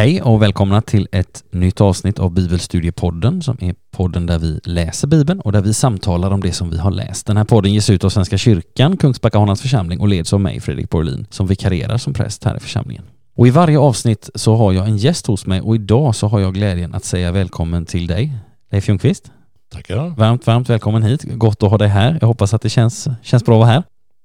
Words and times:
Hej 0.00 0.22
och 0.22 0.42
välkomna 0.42 0.82
till 0.82 1.08
ett 1.12 1.44
nytt 1.50 1.80
avsnitt 1.80 2.18
av 2.18 2.30
Bibelstudiepodden 2.30 3.42
som 3.42 3.56
är 3.60 3.74
podden 3.90 4.26
där 4.26 4.38
vi 4.38 4.60
läser 4.64 5.08
Bibeln 5.08 5.40
och 5.40 5.52
där 5.52 5.60
vi 5.60 5.74
samtalar 5.74 6.30
om 6.30 6.40
det 6.40 6.52
som 6.52 6.70
vi 6.70 6.78
har 6.78 6.90
läst. 6.90 7.26
Den 7.26 7.36
här 7.36 7.44
podden 7.44 7.72
ges 7.72 7.90
ut 7.90 8.04
av 8.04 8.08
Svenska 8.10 8.38
kyrkan, 8.38 8.96
Kungsbacka 8.96 9.56
församling 9.56 10.00
och 10.00 10.08
leds 10.08 10.32
av 10.32 10.40
mig, 10.40 10.60
Fredrik 10.60 10.90
Borlin, 10.90 11.26
som 11.30 11.46
vikarierar 11.46 11.98
som 11.98 12.12
präst 12.12 12.44
här 12.44 12.56
i 12.56 12.60
församlingen. 12.60 13.04
Och 13.36 13.46
i 13.46 13.50
varje 13.50 13.78
avsnitt 13.78 14.30
så 14.34 14.56
har 14.56 14.72
jag 14.72 14.86
en 14.86 14.96
gäst 14.96 15.26
hos 15.26 15.46
mig 15.46 15.60
och 15.60 15.74
idag 15.74 16.14
så 16.14 16.28
har 16.28 16.40
jag 16.40 16.54
glädjen 16.54 16.94
att 16.94 17.04
säga 17.04 17.32
välkommen 17.32 17.86
till 17.86 18.06
dig, 18.06 18.32
Leif 18.70 18.88
Ljungqvist. 18.88 19.30
Tackar. 19.72 20.08
Varmt, 20.16 20.46
varmt 20.46 20.70
välkommen 20.70 21.02
hit. 21.02 21.22
Gott 21.22 21.62
att 21.62 21.70
ha 21.70 21.78
dig 21.78 21.88
här. 21.88 22.18
Jag 22.20 22.28
hoppas 22.28 22.54
att 22.54 22.62
det 22.62 22.70
känns, 22.70 23.08
känns 23.22 23.44
bra 23.44 23.54
att 23.54 23.60
vara 23.60 23.70
här. 23.70 23.82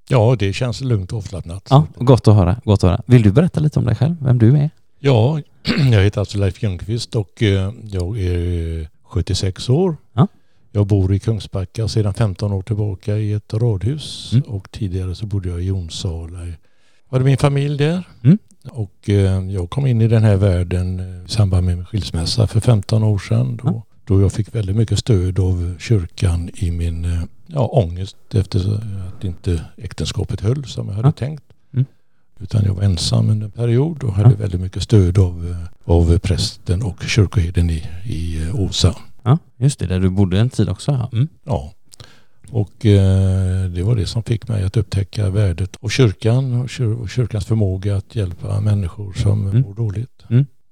Ja, 0.10 0.36
det 0.40 0.54
känns 0.54 0.82
lugnt 0.82 1.12
och 1.12 1.18
avslappnat. 1.18 1.68
Ja, 1.70 1.88
gott 1.96 2.28
att 2.28 2.36
höra. 2.36 2.56
Gott 2.64 2.84
att 2.84 2.90
höra. 2.90 3.02
Vill 3.06 3.22
du 3.22 3.32
berätta 3.32 3.60
lite 3.60 3.80
om 3.80 3.86
dig 3.86 3.96
själv, 3.96 4.16
vem 4.22 4.38
du 4.38 4.58
är? 4.58 4.70
Ja, 5.06 5.42
jag 5.92 6.04
heter 6.04 6.20
alltså 6.20 6.38
Leif 6.38 6.64
Ljungqvist 6.64 7.16
och 7.16 7.44
eh, 7.44 7.72
jag 7.84 8.20
är 8.20 8.90
76 9.04 9.70
år. 9.70 9.98
Ja. 10.14 10.28
Jag 10.72 10.88
bor 10.88 11.14
i 11.14 11.20
Kungsbacka 11.20 11.88
sedan 11.88 12.14
15 12.14 12.52
år 12.54 12.62
tillbaka 12.62 13.18
i 13.18 13.34
ett 13.34 13.54
radhus 13.54 14.30
Mm. 14.34 14.44
och 14.44 14.72
tidigare 14.72 15.16
så 15.16 15.26
bodde 15.26 15.50
jag 15.50 15.62
i 15.62 15.66
Jonsala. 15.66 16.46
Jag 16.46 16.56
hade 17.10 17.26
min 17.26 17.38
familj 17.38 17.78
där 17.78 18.04
Mm. 18.24 18.38
och 18.70 19.10
eh, 19.10 19.44
jag 19.52 19.70
kom 19.70 19.88
in 19.88 20.02
i 20.02 20.08
den 20.08 20.24
här 20.24 20.36
världen 20.36 21.00
eh, 21.00 21.26
i 21.26 21.28
samband 21.28 21.66
med 21.66 21.78
min 21.78 21.86
skilsmässa 21.86 22.48
för 22.48 22.60
15 22.60 23.04
år 23.04 23.18
sedan. 23.20 23.60
Då, 23.64 23.84
då 24.06 24.22
jag 24.22 24.32
fick 24.34 24.56
väldigt 24.56 24.76
mycket 24.76 25.00
stöd 25.00 25.40
av 25.40 25.76
kyrkan 25.80 26.50
i 26.56 26.72
min 26.72 27.06
eh, 27.06 27.22
ja, 27.48 27.68
ångest 27.68 28.18
efter 28.34 28.60
att 29.18 29.24
inte 29.24 29.62
äktenskapet 29.78 30.42
höll 30.42 30.66
som 30.66 30.88
jag 30.88 30.96
hade 30.96 31.08
Ja. 31.08 31.12
tänkt. 31.12 31.44
Mm. 32.38 32.44
Utan 32.44 32.64
jag 32.66 32.74
var 32.74 32.84
ensam 32.84 33.30
under 33.30 33.46
en 33.46 33.52
period 33.52 34.04
och 34.04 34.14
hade 34.14 34.30
Ja. 34.30 34.36
väldigt 34.36 34.62
mycket 34.62 34.84
stöd 34.84 35.18
av, 35.18 35.48
eh, 35.50 35.92
av 35.94 36.18
prästen 36.18 36.84
och 36.84 37.04
kyrkoherden 37.04 37.70
i, 37.70 37.84
i 38.06 38.42
eh, 38.48 38.60
Åsa. 38.60 38.96
Ja, 39.24 39.38
just 39.58 39.80
det, 39.80 39.86
där 39.88 40.00
du 40.00 40.10
bodde 40.10 40.40
en 40.40 40.50
tid 40.50 40.70
också. 40.70 41.10
Mm. 41.14 41.28
Ja. 41.44 41.72
Och 42.52 42.86
eh, 42.86 43.66
det 43.70 43.84
var 43.84 43.96
det 43.96 44.06
som 44.06 44.24
fick 44.24 44.48
mig 44.48 44.64
att 44.64 44.78
upptäcka 44.78 45.30
värdet 45.30 45.78
av 45.82 45.90
kyrkan 45.90 46.62
och, 46.62 46.70
kyr, 46.70 46.86
och 46.86 47.10
kyrkans 47.10 47.46
förmåga 47.46 47.96
att 47.98 48.16
hjälpa 48.16 48.60
människor 48.62 49.14
som 49.14 49.48
Mm. 49.48 49.62
mår 49.62 49.74
dåligt. 49.74 50.24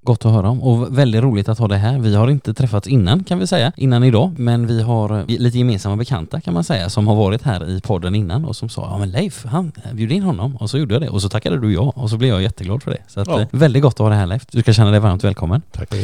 Gott 0.05 0.25
att 0.25 0.31
höra 0.31 0.49
om 0.49 0.61
och 0.63 0.97
väldigt 0.97 1.21
roligt 1.23 1.49
att 1.49 1.59
ha 1.59 1.67
dig 1.67 1.77
här. 1.79 1.99
Vi 1.99 2.15
har 2.15 2.27
inte 2.29 2.53
träffats 2.53 2.87
innan 2.87 3.23
kan 3.23 3.39
vi 3.39 3.47
säga, 3.47 3.71
innan 3.77 4.03
idag, 4.03 4.39
men 4.39 4.67
vi 4.67 4.81
har 4.81 5.19
eh, 5.19 5.25
lite 5.27 5.57
gemensamma 5.57 5.95
bekanta 5.95 6.41
kan 6.41 6.53
man 6.53 6.63
säga 6.63 6.89
som 6.89 7.07
har 7.07 7.15
varit 7.15 7.41
här 7.41 7.69
i 7.69 7.81
podden 7.81 8.15
innan 8.15 8.45
och 8.45 8.55
som 8.55 8.69
sa 8.69 8.81
ja 8.91 8.97
men 8.97 9.11
Leif, 9.11 9.45
han 9.45 9.71
bjöd 9.93 10.11
in 10.11 10.23
honom 10.23 10.55
och 10.55 10.69
så 10.69 10.77
gjorde 10.77 10.95
jag 10.95 11.01
det 11.01 11.09
och 11.09 11.21
så 11.21 11.29
tackade 11.29 11.59
du 11.59 11.73
ja 11.73 11.93
och 11.95 12.09
så 12.09 12.17
blev 12.17 12.29
jag 12.29 12.41
jätteglad 12.41 12.83
för 12.83 12.91
det. 12.91 12.97
Så 13.07 13.19
att, 13.19 13.27
Ja. 13.27 13.41
eh, 13.41 13.47
väldigt 13.51 13.83
gott 13.83 13.93
att 13.93 13.99
ha 13.99 14.09
dig 14.09 14.17
här 14.17 14.27
Leif. 14.27 14.45
Du 14.51 14.61
ska 14.61 14.73
känna 14.73 14.91
dig 14.91 14.99
varmt 14.99 15.23
välkommen. 15.23 15.61
Tack 15.71 15.89
det. 15.89 15.97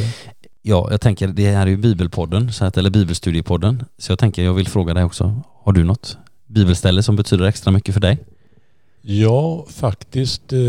Ja, 0.61 0.87
jag 0.91 1.01
tänker 1.01 1.27
det 1.27 1.51
här 1.51 1.61
är 1.61 1.67
ju 1.71 1.77
Bibelpodden, 1.77 2.51
så 2.53 2.65
att, 2.65 2.77
eller 2.77 2.89
Bibelstudiepodden, 2.89 3.83
så 3.97 4.11
jag 4.11 4.19
tänker 4.19 4.43
jag 4.43 4.53
vill 4.53 4.67
fråga 4.67 4.93
dig 4.93 5.03
också, 5.03 5.41
har 5.63 5.71
du 5.73 5.83
något 5.83 6.17
bibelställe 6.47 7.03
som 7.03 7.15
betyder 7.15 7.45
extra 7.45 7.71
mycket 7.71 7.93
för 7.93 8.01
dig? 8.01 8.17
Ja, 9.01 9.65
faktiskt. 9.69 10.53
Eh, 10.53 10.59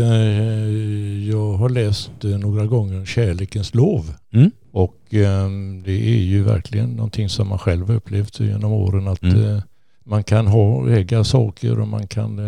jag 1.29 1.53
har 1.53 1.69
läst 1.69 2.11
eh, 2.23 2.29
några 2.37 2.65
gånger 2.65 3.05
Kärlekens 3.05 3.73
lov. 3.75 4.13
Mm. 4.33 4.51
Och 4.71 5.13
eh, 5.13 5.49
det 5.85 5.91
är 6.09 6.21
ju 6.21 6.43
verkligen 6.43 6.89
någonting 6.89 7.29
som 7.29 7.47
man 7.47 7.59
själv 7.59 7.87
har 7.87 7.95
upplevt 7.95 8.39
genom 8.39 8.71
åren 8.71 9.07
att 9.07 9.23
Mm. 9.23 9.55
eh, 9.55 9.61
man 10.03 10.23
kan 10.23 10.47
ha, 10.47 10.89
äga 10.89 11.23
saker 11.23 11.79
och 11.79 11.87
man 11.87 12.07
kan 12.07 12.39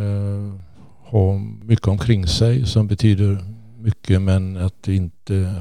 ha 1.04 1.38
mycket 1.64 1.88
omkring 1.88 2.28
sig 2.28 2.66
som 2.66 2.88
betyder 2.88 3.38
mycket 3.80 4.22
men 4.22 4.58
att 4.58 4.88
inte 4.88 5.56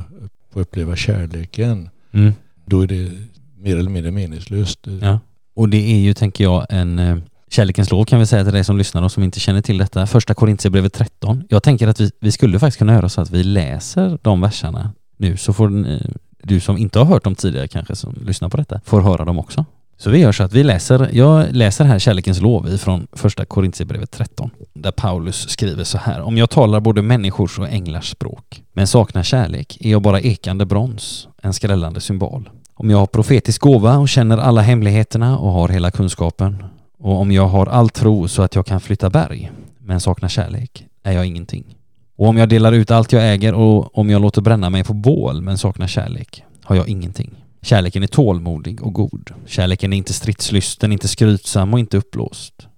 få 0.52 0.60
uppleva 0.60 0.96
kärleken. 0.96 1.88
Mm. 2.12 2.32
Då 2.66 2.80
är 2.80 2.86
det 2.86 3.10
mer 3.58 3.76
eller 3.76 3.90
mindre 3.90 4.10
meningslöst. 4.10 4.80
Ja. 5.00 5.18
Och 5.54 5.68
det 5.68 5.92
är 5.92 5.98
ju, 5.98 6.14
tänker 6.14 6.44
jag, 6.44 6.66
en 6.70 7.22
kärlekens 7.52 7.90
lov 7.90 8.04
kan 8.04 8.18
vi 8.18 8.26
säga 8.26 8.44
till 8.44 8.52
dig 8.52 8.64
som 8.64 8.78
lyssnar 8.78 9.02
och 9.02 9.12
som 9.12 9.22
inte 9.22 9.40
känner 9.40 9.62
till 9.62 9.78
detta. 9.78 10.06
Första 10.06 10.34
Korintierbrevet 10.34 10.92
13. 10.92 11.44
Jag 11.48 11.62
tänker 11.62 11.88
att 11.88 12.00
vi, 12.00 12.10
vi 12.20 12.32
skulle 12.32 12.58
faktiskt 12.58 12.78
kunna 12.78 12.94
göra 12.94 13.08
så 13.08 13.20
att 13.20 13.30
vi 13.30 13.44
läser 13.44 14.18
de 14.22 14.40
verserna 14.40 14.92
nu 15.16 15.36
så 15.36 15.52
får 15.52 15.68
ni 15.68 16.12
du 16.42 16.60
som 16.60 16.78
inte 16.78 16.98
har 16.98 17.06
hört 17.06 17.24
dem 17.24 17.34
tidigare 17.34 17.68
kanske 17.68 17.96
som 17.96 18.14
lyssnar 18.26 18.48
på 18.48 18.56
detta 18.56 18.80
får 18.84 19.00
höra 19.00 19.24
dem 19.24 19.38
också. 19.38 19.64
Så 19.96 20.10
vi 20.10 20.18
gör 20.18 20.32
så 20.32 20.42
att 20.42 20.52
vi 20.52 20.62
läser, 20.62 21.10
jag 21.12 21.52
läser 21.52 21.84
här 21.84 21.98
kärlekens 21.98 22.40
lov 22.40 22.68
ifrån 22.68 23.06
första 23.12 23.44
Korintierbrevet 23.44 24.10
13 24.10 24.50
där 24.74 24.90
Paulus 24.90 25.48
skriver 25.48 25.84
så 25.84 25.98
här. 25.98 26.20
Om 26.20 26.38
jag 26.38 26.50
talar 26.50 26.80
både 26.80 27.02
människors 27.02 27.58
och 27.58 27.68
änglars 27.68 28.10
språk 28.10 28.62
men 28.72 28.86
saknar 28.86 29.22
kärlek 29.22 29.78
är 29.80 29.90
jag 29.90 30.02
bara 30.02 30.20
ekande 30.20 30.66
brons, 30.66 31.28
en 31.42 31.52
skrällande 31.52 32.00
symbol. 32.00 32.50
Om 32.74 32.90
jag 32.90 32.98
har 32.98 33.06
profetisk 33.06 33.60
gåva 33.60 33.98
och 33.98 34.08
känner 34.08 34.38
alla 34.38 34.60
hemligheterna 34.60 35.38
och 35.38 35.52
har 35.52 35.68
hela 35.68 35.90
kunskapen 35.90 36.64
och 37.02 37.20
om 37.20 37.32
jag 37.32 37.46
har 37.46 37.66
all 37.66 37.90
tro 37.90 38.28
så 38.28 38.42
att 38.42 38.54
jag 38.54 38.66
kan 38.66 38.80
flytta 38.80 39.10
berg 39.10 39.52
men 39.78 40.00
saknar 40.00 40.28
kärlek 40.28 40.86
är 41.02 41.12
jag 41.12 41.26
ingenting. 41.26 41.76
Och 42.16 42.28
om 42.28 42.36
jag 42.36 42.48
delar 42.48 42.72
ut 42.72 42.90
allt 42.90 43.12
jag 43.12 43.32
äger 43.32 43.54
och 43.54 43.98
om 43.98 44.10
jag 44.10 44.22
låter 44.22 44.42
bränna 44.42 44.70
mig 44.70 44.84
på 44.84 44.94
bål 44.94 45.42
men 45.42 45.58
saknar 45.58 45.86
kärlek 45.86 46.44
har 46.62 46.76
jag 46.76 46.88
ingenting. 46.88 47.30
Kärleken 47.62 48.02
är 48.02 48.06
tålmodig 48.06 48.82
och 48.82 48.92
god. 48.92 49.30
Kärleken 49.46 49.92
är 49.92 49.96
inte 49.96 50.12
stridslysten, 50.12 50.92
inte 50.92 51.08
skrytsam 51.08 51.74
och 51.74 51.80
inte 51.80 51.96
uppblåst. 51.96 52.68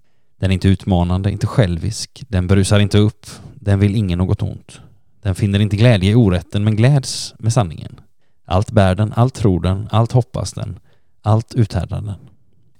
Den 0.40 0.50
är 0.50 0.54
inte 0.54 0.68
utmanande, 0.68 1.30
inte 1.30 1.46
självisk. 1.46 2.24
Den 2.28 2.46
berusar 2.46 2.78
inte 2.78 2.98
upp. 2.98 3.26
Den 3.54 3.78
vill 3.78 3.96
ingen 3.96 4.18
något 4.18 4.42
ont. 4.42 4.80
Den 5.22 5.34
finner 5.34 5.58
inte 5.58 5.76
glädje 5.76 6.10
i 6.10 6.14
orätten 6.14 6.64
men 6.64 6.76
gläds 6.76 7.34
med 7.38 7.52
sanningen. 7.52 8.00
Allt 8.44 8.70
bär 8.70 8.94
den, 8.94 9.12
allt 9.16 9.34
tror 9.34 9.60
den, 9.60 9.88
allt 9.90 10.12
hoppas 10.12 10.52
den, 10.52 10.78
allt 11.22 11.54
uthärdar 11.54 12.00
den. 12.00 12.33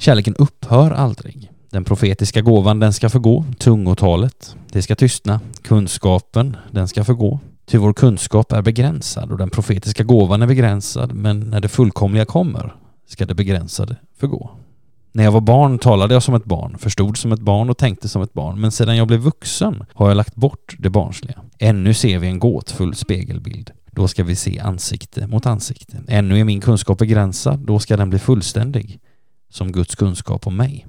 Kärleken 0.05 0.35
upphör 0.39 0.91
aldrig. 0.91 1.51
Den 1.71 1.85
profetiska 1.85 2.41
gåvan, 2.43 2.81
den 2.81 2.93
ska 2.93 3.09
förgå. 3.09 3.45
Tungotalet, 3.59 4.57
det 4.73 4.83
ska 4.83 4.95
tystna. 4.95 5.41
Kunskapen, 5.63 6.57
den 6.71 6.89
ska 6.89 7.05
förgå. 7.05 7.41
Ty 7.67 7.79
vår 7.79 7.93
kunskap 7.93 8.53
är 8.53 8.63
begränsad 8.63 9.31
och 9.33 9.39
den 9.39 9.51
profetiska 9.51 10.05
gåvan 10.05 10.43
är 10.43 10.47
begränsad, 10.47 11.13
men 11.13 11.41
när 11.41 11.61
det 11.61 11.69
fullkomliga 11.69 12.25
kommer 12.25 12.75
ska 13.07 13.27
det 13.27 13.35
begränsade 13.35 13.97
förgå. 14.17 14.51
När 15.13 15.25
jag 15.25 15.33
var 15.33 15.41
barn 15.41 15.79
talade 15.79 16.15
jag 16.15 16.23
som 16.23 16.35
ett 16.35 16.45
barn, 16.45 16.79
förstod 16.79 17.17
som 17.17 17.33
ett 17.33 17.41
barn 17.41 17.71
och 17.71 17.79
tänkte 17.79 18.09
som 18.09 18.23
ett 18.23 18.33
barn, 18.33 18.61
men 18.61 18.73
sedan 18.73 18.97
jag 18.97 19.07
blev 19.07 19.21
vuxen 19.21 19.85
har 19.95 20.09
jag 20.09 20.17
lagt 20.17 20.35
bort 20.35 20.77
det 20.79 20.91
barnsliga. 20.91 21.41
Ännu 21.59 21.95
ser 21.95 22.19
vi 22.19 22.27
en 22.27 22.39
gåtfull 22.39 22.95
spegelbild. 22.95 23.71
Då 23.91 24.09
ska 24.09 24.25
vi 24.25 24.37
se 24.37 24.59
ansikte 24.61 25.27
mot 25.27 25.47
ansikte. 25.47 26.03
Ännu 26.09 26.41
är 26.41 26.45
min 26.45 26.61
kunskap 26.61 26.99
begränsad, 26.99 27.59
då 27.59 27.79
ska 27.79 27.97
den 27.97 28.11
bli 28.11 28.19
fullständig, 28.19 29.01
som 29.55 29.73
Guds 29.73 29.95
kunskap 29.95 30.47
om 30.47 30.57
mig. 30.57 30.87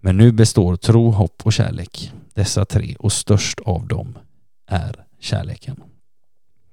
Men 0.00 0.16
nu 0.16 0.32
består 0.32 0.76
tro, 0.76 1.10
hopp 1.10 1.42
och 1.44 1.52
kärlek, 1.52 2.12
dessa 2.34 2.64
tre, 2.64 2.96
och 2.98 3.12
störst 3.12 3.60
av 3.60 3.86
dem 3.86 4.18
är 4.66 4.94
kärleken. 5.20 5.76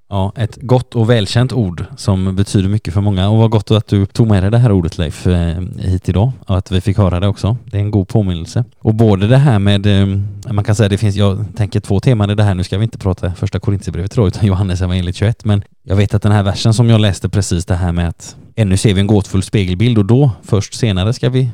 Ja, 0.10 0.34
ett 0.36 0.58
gott 0.62 0.96
och 0.96 1.10
välkänt 1.10 1.54
ord 1.54 1.86
som 1.98 2.36
betyder 2.36 2.70
mycket 2.70 2.94
för 2.94 3.02
många 3.02 3.30
och 3.30 3.38
vad 3.38 3.52
gott 3.52 3.72
att 3.72 3.88
du 3.88 4.06
tog 4.06 4.28
med 4.28 4.44
dig 4.44 4.52
det 4.52 4.58
här 4.58 4.72
ordet 4.72 4.98
Leif 4.98 5.28
eh, 5.28 5.62
hit 5.78 6.10
idag 6.10 6.32
och 6.48 6.58
att 6.58 6.72
vi 6.72 6.82
fick 6.82 6.98
höra 6.98 7.20
det 7.20 7.28
också. 7.28 7.58
Det 7.66 7.78
är 7.78 7.82
en 7.82 7.92
god 7.92 8.08
påminnelse. 8.08 8.64
Och 8.80 8.96
både 8.96 9.28
det 9.28 9.38
här 9.38 9.60
med, 9.60 9.86
eh, 9.86 10.18
man 10.52 10.64
kan 10.64 10.76
säga 10.76 10.90
det 10.90 10.98
finns, 10.98 11.16
jag 11.16 11.46
tänker 11.56 11.80
två 11.80 12.00
teman 12.00 12.30
i 12.30 12.36
det 12.36 12.44
här, 12.44 12.56
nu 12.56 12.64
ska 12.64 12.78
vi 12.78 12.84
inte 12.84 12.98
prata 12.98 13.34
första 13.34 13.60
Korintierbrevet 13.60 14.14
idag 14.14 14.28
utan 14.28 14.46
Johannes 14.46 14.82
evangeliet 14.82 15.16
21, 15.16 15.46
men 15.46 15.64
jag 15.84 15.96
vet 15.96 16.14
att 16.14 16.22
den 16.22 16.32
här 16.32 16.44
versen 16.44 16.74
som 16.74 16.90
jag 16.90 17.02
läste 17.02 17.30
precis 17.30 17.66
det 17.66 17.76
här 17.76 17.92
med 17.92 18.10
att 18.10 18.36
ännu 18.56 18.78
ser 18.78 18.94
vi 18.94 19.02
en 19.02 19.08
gåtfull 19.08 19.44
spegelbild 19.44 19.98
och 19.98 20.06
då 20.06 20.32
först 20.44 20.74
senare 20.74 21.14
ska 21.14 21.30
vi 21.30 21.50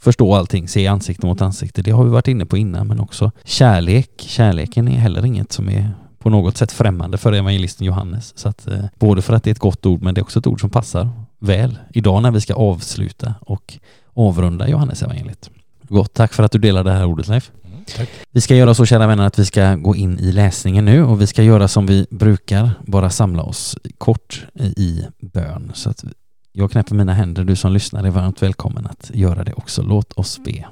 förstå 0.00 0.34
allting, 0.34 0.68
se 0.68 0.86
ansikte 0.86 1.26
mot 1.26 1.42
ansikte. 1.42 1.82
Det 1.82 1.90
har 1.90 2.04
vi 2.04 2.10
varit 2.10 2.28
inne 2.28 2.46
på 2.46 2.56
innan, 2.56 2.86
men 2.86 3.00
också 3.00 3.30
kärlek. 3.44 4.10
Kärleken 4.16 4.88
är 4.88 4.98
heller 4.98 5.26
inget 5.26 5.52
som 5.52 5.68
är 5.68 5.90
på 6.18 6.30
något 6.30 6.56
sätt 6.56 6.72
främmande 6.72 7.18
för 7.18 7.32
evangelisten 7.32 7.86
Johannes. 7.86 8.38
Så 8.38 8.48
att, 8.48 8.66
eh, 8.66 8.84
både 8.98 9.22
för 9.22 9.34
att 9.34 9.44
det 9.44 9.50
är 9.50 9.52
ett 9.52 9.58
gott 9.58 9.86
ord, 9.86 10.02
men 10.02 10.14
det 10.14 10.18
är 10.18 10.22
också 10.22 10.38
ett 10.38 10.46
ord 10.46 10.60
som 10.60 10.70
passar 10.70 11.10
väl 11.38 11.78
idag 11.92 12.22
när 12.22 12.30
vi 12.30 12.40
ska 12.40 12.54
avsluta 12.54 13.34
och 13.40 13.78
avrunda 14.14 14.68
Johannes 14.68 15.02
evangeliet. 15.02 15.50
Gott, 15.82 16.14
tack 16.14 16.32
för 16.32 16.42
att 16.42 16.52
du 16.52 16.58
delade 16.58 16.90
det 16.90 16.96
här 16.96 17.04
ordet 17.04 17.28
Leif. 17.28 17.50
Mm, 17.64 17.84
tack. 17.96 18.08
Vi 18.30 18.40
ska 18.40 18.54
göra 18.54 18.74
så 18.74 18.86
kära 18.86 19.06
vänner 19.06 19.26
att 19.26 19.38
vi 19.38 19.44
ska 19.44 19.74
gå 19.74 19.96
in 19.96 20.18
i 20.18 20.32
läsningen 20.32 20.84
nu 20.84 21.04
och 21.04 21.20
vi 21.20 21.26
ska 21.26 21.42
göra 21.42 21.68
som 21.68 21.86
vi 21.86 22.06
brukar, 22.10 22.70
bara 22.86 23.10
samla 23.10 23.42
oss 23.42 23.76
kort 23.98 24.46
i 24.76 25.02
bön. 25.20 25.72
Så 25.74 25.90
att 25.90 26.04
jag 26.52 26.70
knäpper 26.70 26.94
mina 26.94 27.14
händer, 27.14 27.44
du 27.44 27.56
som 27.56 27.72
lyssnar 27.72 28.04
är 28.04 28.10
varmt 28.10 28.42
välkommen 28.42 28.86
att 28.86 29.10
göra 29.14 29.44
det 29.44 29.52
också. 29.52 29.82
Låt 29.82 30.12
oss 30.12 30.40
be. 30.44 30.66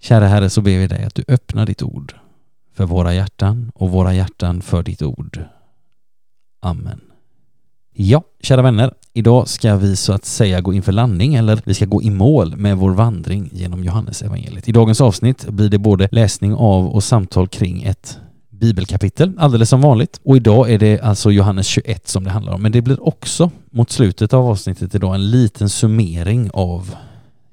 Kära 0.00 0.26
Herre, 0.26 0.50
så 0.50 0.60
ber 0.60 0.78
vi 0.78 0.86
dig 0.86 1.04
att 1.04 1.14
du 1.14 1.24
öppnar 1.28 1.66
ditt 1.66 1.82
ord 1.82 2.14
för 2.74 2.84
våra 2.84 3.14
hjärtan 3.14 3.72
och 3.74 3.90
våra 3.90 4.14
hjärtan 4.14 4.62
för 4.62 4.82
ditt 4.82 5.02
ord. 5.02 5.44
Amen. 6.60 7.00
Ja, 7.94 8.22
kära 8.40 8.62
vänner, 8.62 8.94
idag 9.12 9.48
ska 9.48 9.76
vi 9.76 9.96
så 9.96 10.12
att 10.12 10.24
säga 10.24 10.60
gå 10.60 10.72
inför 10.72 10.92
landning 10.92 11.34
eller 11.34 11.62
vi 11.64 11.74
ska 11.74 11.86
gå 11.86 12.02
i 12.02 12.10
mål 12.10 12.56
med 12.56 12.76
vår 12.76 12.90
vandring 12.90 13.50
genom 13.52 13.84
Johannes 13.84 14.22
evangeliet. 14.22 14.68
I 14.68 14.72
dagens 14.72 15.00
avsnitt 15.00 15.48
blir 15.48 15.68
det 15.68 15.78
både 15.78 16.08
läsning 16.12 16.54
av 16.54 16.86
och 16.86 17.04
samtal 17.04 17.48
kring 17.48 17.82
ett 17.82 18.18
bibelkapitel, 18.62 19.32
alldeles 19.38 19.68
som 19.68 19.80
vanligt. 19.80 20.20
Och 20.24 20.36
idag 20.36 20.70
är 20.70 20.78
det 20.78 21.00
alltså 21.00 21.30
Johannes 21.30 21.66
21 21.66 22.08
som 22.08 22.24
det 22.24 22.30
handlar 22.30 22.52
om. 22.52 22.62
Men 22.62 22.72
det 22.72 22.82
blir 22.82 23.06
också 23.08 23.50
mot 23.70 23.90
slutet 23.90 24.32
av 24.32 24.46
avsnittet 24.46 24.94
idag 24.94 25.14
en 25.14 25.30
liten 25.30 25.68
summering 25.68 26.50
av 26.52 26.94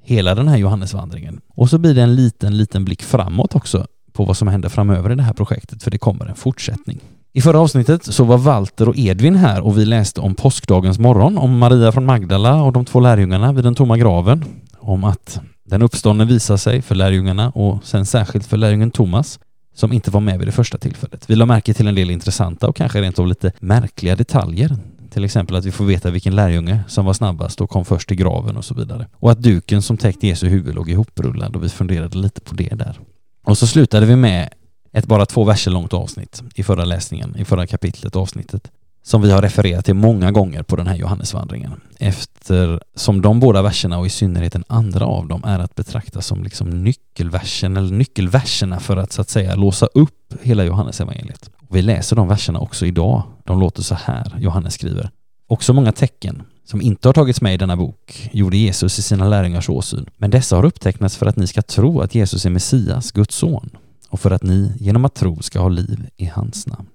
hela 0.01 0.35
den 0.35 0.47
här 0.47 0.57
Johannesvandringen. 0.57 1.41
Och 1.56 1.69
så 1.69 1.77
blir 1.77 1.94
det 1.95 2.01
en 2.01 2.15
liten, 2.15 2.57
liten 2.57 2.85
blick 2.85 3.03
framåt 3.03 3.56
också 3.56 3.85
på 4.13 4.25
vad 4.25 4.38
som 4.38 4.47
händer 4.47 4.69
framöver 4.69 5.11
i 5.11 5.15
det 5.15 5.23
här 5.23 5.33
projektet, 5.33 5.83
för 5.83 5.91
det 5.91 5.97
kommer 5.97 6.25
en 6.25 6.35
fortsättning. 6.35 7.00
I 7.33 7.41
förra 7.41 7.59
avsnittet 7.59 8.06
så 8.06 8.23
var 8.23 8.38
Walter 8.38 8.89
och 8.89 8.97
Edvin 8.97 9.35
här 9.35 9.61
och 9.61 9.77
vi 9.77 9.85
läste 9.85 10.21
om 10.21 10.35
påskdagens 10.35 11.00
morgon, 11.00 11.38
om 11.38 11.57
Maria 11.57 11.91
från 11.91 12.06
Magdala 12.06 12.63
och 12.63 12.73
de 12.73 12.85
två 12.85 13.00
lärjungarna 13.00 13.51
vid 13.53 13.63
den 13.63 13.75
tomma 13.75 13.97
graven, 13.97 14.45
om 14.79 15.03
att 15.03 15.39
den 15.65 15.81
uppståndne 15.81 16.25
visar 16.25 16.57
sig 16.57 16.81
för 16.81 16.95
lärjungarna 16.95 17.50
och 17.50 17.83
sen 17.83 18.06
särskilt 18.06 18.45
för 18.45 18.57
lärjungen 18.57 18.91
Thomas 18.91 19.39
som 19.79 19.93
inte 19.93 20.11
var 20.11 20.21
med 20.21 20.39
vid 20.39 20.47
det 20.47 20.51
första 20.51 20.77
tillfället. 20.77 21.29
Vi 21.29 21.35
la 21.35 21.45
märke 21.45 21.73
till 21.73 21.87
en 21.87 21.95
del 21.95 22.11
intressanta 22.11 22.67
och 22.67 22.75
kanske 22.75 23.01
rent 23.01 23.19
av 23.19 23.27
lite 23.27 23.51
märkliga 23.59 24.15
detaljer. 24.15 24.77
Till 25.09 25.23
exempel 25.23 25.55
att 25.55 25.65
vi 25.65 25.71
får 25.71 25.85
veta 25.85 26.11
vilken 26.11 26.35
lärjunge 26.35 26.79
som 26.87 27.05
var 27.05 27.13
snabbast 27.13 27.61
och 27.61 27.69
kom 27.69 27.85
först 27.85 28.07
till 28.07 28.17
graven 28.17 28.57
och 28.57 28.65
så 28.65 28.73
vidare. 28.73 29.07
Och 29.13 29.31
att 29.31 29.41
duken 29.41 29.81
som 29.81 29.97
täckte 29.97 30.27
Jesu 30.27 30.47
huvud 30.47 30.75
låg 30.75 30.89
ihoprullad 30.89 31.55
och 31.55 31.63
vi 31.63 31.69
funderade 31.69 32.17
lite 32.17 32.41
på 32.41 32.55
det 32.55 32.69
där. 32.69 32.99
Och 33.43 33.57
så 33.57 33.67
slutade 33.67 34.05
vi 34.05 34.15
med 34.15 34.49
ett 34.91 35.05
bara 35.05 35.25
två 35.25 35.43
verser 35.43 35.71
långt 35.71 35.93
avsnitt 35.93 36.43
i 36.55 36.63
förra 36.63 36.85
läsningen, 36.85 37.35
i 37.37 37.45
förra 37.45 37.67
kapitlet 37.67 38.15
avsnittet 38.15 38.71
som 39.09 39.21
vi 39.21 39.31
har 39.31 39.41
refererat 39.41 39.85
till 39.85 39.94
många 39.94 40.31
gånger 40.31 40.63
på 40.63 40.75
den 40.75 40.88
här 40.88 40.95
Johannesvandringen 40.95 41.81
eftersom 42.00 43.21
de 43.21 43.39
båda 43.39 43.61
verserna 43.61 44.00
och 44.00 44.06
i 44.06 44.09
synnerhet 44.09 44.53
den 44.53 44.63
andra 44.67 45.06
av 45.06 45.27
dem 45.27 45.44
är 45.45 45.59
att 45.59 45.75
betrakta 45.75 46.21
som 46.21 46.44
liksom 46.44 46.83
nyckelversen 46.83 47.77
eller 47.77 47.91
nyckelverserna 47.91 48.79
för 48.79 48.97
att 48.97 49.11
så 49.11 49.21
att 49.21 49.29
säga 49.29 49.56
låsa 49.56 49.85
upp 49.85 50.33
hela 50.41 50.63
Johannesevangeliet. 50.63 51.50
Vi 51.69 51.81
läser 51.81 52.15
de 52.15 52.27
verserna 52.27 52.59
också 52.59 52.85
idag. 52.85 53.23
De 53.44 53.59
låter 53.59 53.81
så 53.81 53.95
här, 53.95 54.35
Johannes 54.39 54.73
skriver. 54.73 55.09
Också 55.47 55.73
många 55.73 55.91
tecken 55.91 56.44
som 56.65 56.81
inte 56.81 57.07
har 57.07 57.13
tagits 57.13 57.41
med 57.41 57.53
i 57.53 57.57
denna 57.57 57.77
bok 57.77 58.29
gjorde 58.33 58.57
Jesus 58.57 59.00
i 59.00 59.01
sina 59.01 59.27
lärjungars 59.27 59.69
åsyn. 59.69 60.06
Men 60.17 60.31
dessa 60.31 60.56
har 60.56 60.65
upptecknats 60.65 61.17
för 61.17 61.25
att 61.25 61.35
ni 61.35 61.47
ska 61.47 61.61
tro 61.61 62.01
att 62.01 62.15
Jesus 62.15 62.45
är 62.45 62.50
Messias, 62.50 63.11
Guds 63.11 63.35
son, 63.35 63.69
och 64.09 64.19
för 64.19 64.31
att 64.31 64.44
ni 64.44 64.73
genom 64.79 65.06
att 65.06 65.15
tro 65.15 65.41
ska 65.41 65.59
ha 65.59 65.69
liv 65.69 66.07
i 66.17 66.25
hans 66.25 66.67
namn. 66.67 66.88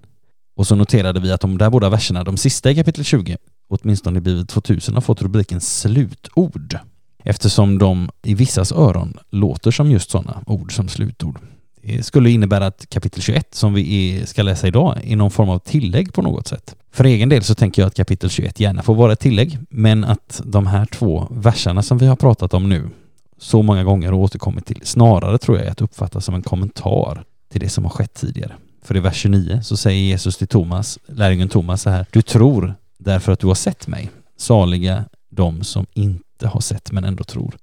Och 0.55 0.67
så 0.67 0.75
noterade 0.75 1.19
vi 1.19 1.31
att 1.31 1.41
de 1.41 1.57
där 1.57 1.69
båda 1.69 1.89
verserna, 1.89 2.23
de 2.23 2.37
sista 2.37 2.71
i 2.71 2.75
kapitel 2.75 3.03
20, 3.03 3.37
åtminstone 3.67 4.17
i 4.17 4.21
Bibel 4.21 4.47
2000, 4.47 4.93
har 4.93 5.01
fått 5.01 5.21
rubriken 5.21 5.61
slutord 5.61 6.77
eftersom 7.23 7.77
de 7.77 8.09
i 8.23 8.33
vissas 8.33 8.71
öron 8.71 9.17
låter 9.29 9.71
som 9.71 9.91
just 9.91 10.09
sådana 10.09 10.43
ord 10.45 10.75
som 10.75 10.87
slutord. 10.87 11.39
Det 11.81 12.03
skulle 12.05 12.29
innebära 12.29 12.65
att 12.65 12.89
kapitel 12.89 13.21
21 13.21 13.55
som 13.55 13.73
vi 13.73 14.21
ska 14.25 14.43
läsa 14.43 14.67
idag 14.67 14.99
är 15.03 15.15
någon 15.15 15.31
form 15.31 15.49
av 15.49 15.59
tillägg 15.59 16.13
på 16.13 16.21
något 16.21 16.47
sätt. 16.47 16.75
För 16.91 17.03
egen 17.03 17.29
del 17.29 17.43
så 17.43 17.55
tänker 17.55 17.81
jag 17.81 17.87
att 17.87 17.95
kapitel 17.95 18.29
21 18.29 18.59
gärna 18.59 18.83
får 18.83 18.95
vara 18.95 19.13
ett 19.13 19.19
tillägg, 19.19 19.57
men 19.69 20.03
att 20.03 20.41
de 20.45 20.67
här 20.67 20.85
två 20.85 21.27
verserna 21.31 21.81
som 21.81 21.97
vi 21.97 22.07
har 22.07 22.15
pratat 22.15 22.53
om 22.53 22.69
nu 22.69 22.89
så 23.37 23.61
många 23.61 23.83
gånger 23.83 24.13
och 24.13 24.19
återkommit 24.19 24.65
till 24.65 24.81
snarare 24.83 25.37
tror 25.37 25.57
jag 25.57 25.67
är 25.67 25.71
att 25.71 25.81
uppfatta 25.81 26.21
som 26.21 26.35
en 26.35 26.41
kommentar 26.41 27.23
till 27.51 27.61
det 27.61 27.69
som 27.69 27.83
har 27.83 27.91
skett 27.91 28.13
tidigare. 28.13 28.55
För 28.85 28.97
i 28.97 28.99
vers 28.99 29.15
29 29.15 29.59
så 29.63 29.77
säger 29.77 30.01
Jesus 30.01 30.37
till 30.37 30.47
Thomas, 30.47 30.99
lärjungen 31.05 31.49
Thomas 31.49 31.81
så 31.81 31.89
här, 31.89 32.05
du 32.11 32.21
tror 32.21 32.75
därför 32.97 33.31
att 33.31 33.39
du 33.39 33.47
har 33.47 33.55
sett 33.55 33.87
mig. 33.87 34.11
Saliga 34.37 35.05
de 35.31 35.63
som 35.63 35.85
inte 35.93 36.47
har 36.47 36.59
sett 36.59 36.91
men 36.91 37.03
ändå 37.03 37.23
tror. 37.23 37.55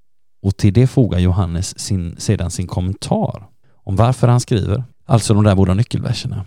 Och 0.42 0.56
till 0.56 0.72
det 0.72 0.86
fogar 0.86 1.18
Johannes 1.18 1.78
sin, 1.78 2.16
sedan 2.18 2.50
sin 2.50 2.66
kommentar 2.66 3.46
om 3.74 3.96
varför 3.96 4.28
han 4.28 4.40
skriver, 4.40 4.84
alltså 5.06 5.34
de 5.34 5.44
där 5.44 5.54
båda 5.54 5.74
nyckelverserna. 5.74 6.44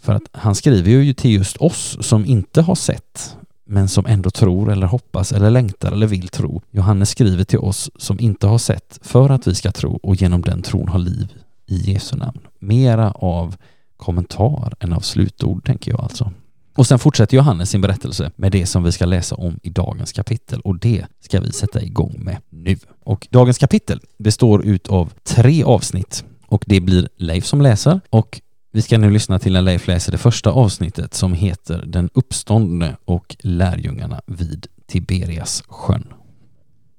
För 0.00 0.14
att 0.14 0.28
han 0.32 0.54
skriver 0.54 0.90
ju 0.90 1.14
till 1.14 1.30
just 1.30 1.56
oss 1.56 1.98
som 2.00 2.24
inte 2.24 2.62
har 2.62 2.74
sett 2.74 3.36
men 3.66 3.88
som 3.88 4.06
ändå 4.06 4.30
tror 4.30 4.72
eller 4.72 4.86
hoppas 4.86 5.32
eller 5.32 5.50
längtar 5.50 5.92
eller 5.92 6.06
vill 6.06 6.28
tro. 6.28 6.62
Johannes 6.70 7.10
skriver 7.10 7.44
till 7.44 7.58
oss 7.58 7.90
som 7.96 8.20
inte 8.20 8.46
har 8.46 8.58
sett 8.58 8.98
för 9.02 9.30
att 9.30 9.46
vi 9.46 9.54
ska 9.54 9.72
tro 9.72 10.00
och 10.02 10.16
genom 10.16 10.42
den 10.42 10.62
tron 10.62 10.88
ha 10.88 10.98
liv 10.98 11.32
i 11.66 11.92
Jesu 11.92 12.16
namn. 12.16 12.40
Mera 12.58 13.10
av 13.10 13.56
kommentar 13.96 14.74
än 14.80 14.92
av 14.92 15.00
slutord, 15.00 15.66
tänker 15.66 15.90
jag 15.90 16.00
alltså. 16.00 16.32
Och 16.76 16.86
sen 16.86 16.98
fortsätter 16.98 17.36
Johannes 17.36 17.70
sin 17.70 17.80
berättelse 17.80 18.30
med 18.36 18.52
det 18.52 18.66
som 18.66 18.82
vi 18.82 18.92
ska 18.92 19.04
läsa 19.04 19.34
om 19.34 19.60
i 19.62 19.70
dagens 19.70 20.12
kapitel 20.12 20.60
och 20.60 20.78
det 20.78 21.06
ska 21.20 21.40
vi 21.40 21.52
sätta 21.52 21.82
igång 21.82 22.14
med 22.18 22.36
nu. 22.50 22.78
Och 23.04 23.28
dagens 23.30 23.58
kapitel 23.58 24.00
består 24.18 24.64
ut 24.64 24.88
av 24.88 25.12
tre 25.24 25.64
avsnitt 25.64 26.24
och 26.46 26.64
det 26.66 26.80
blir 26.80 27.08
Leif 27.16 27.46
som 27.46 27.60
läser 27.60 28.00
och 28.10 28.40
vi 28.72 28.82
ska 28.82 28.98
nu 28.98 29.10
lyssna 29.10 29.38
till 29.38 29.52
när 29.52 29.62
Leif 29.62 29.86
läser 29.86 30.12
det 30.12 30.18
första 30.18 30.50
avsnittet 30.50 31.14
som 31.14 31.34
heter 31.34 31.84
Den 31.86 32.10
uppståndne 32.14 32.96
och 33.04 33.36
lärjungarna 33.40 34.20
vid 34.26 34.66
Tiberias 34.86 35.62
sjön. 35.68 36.12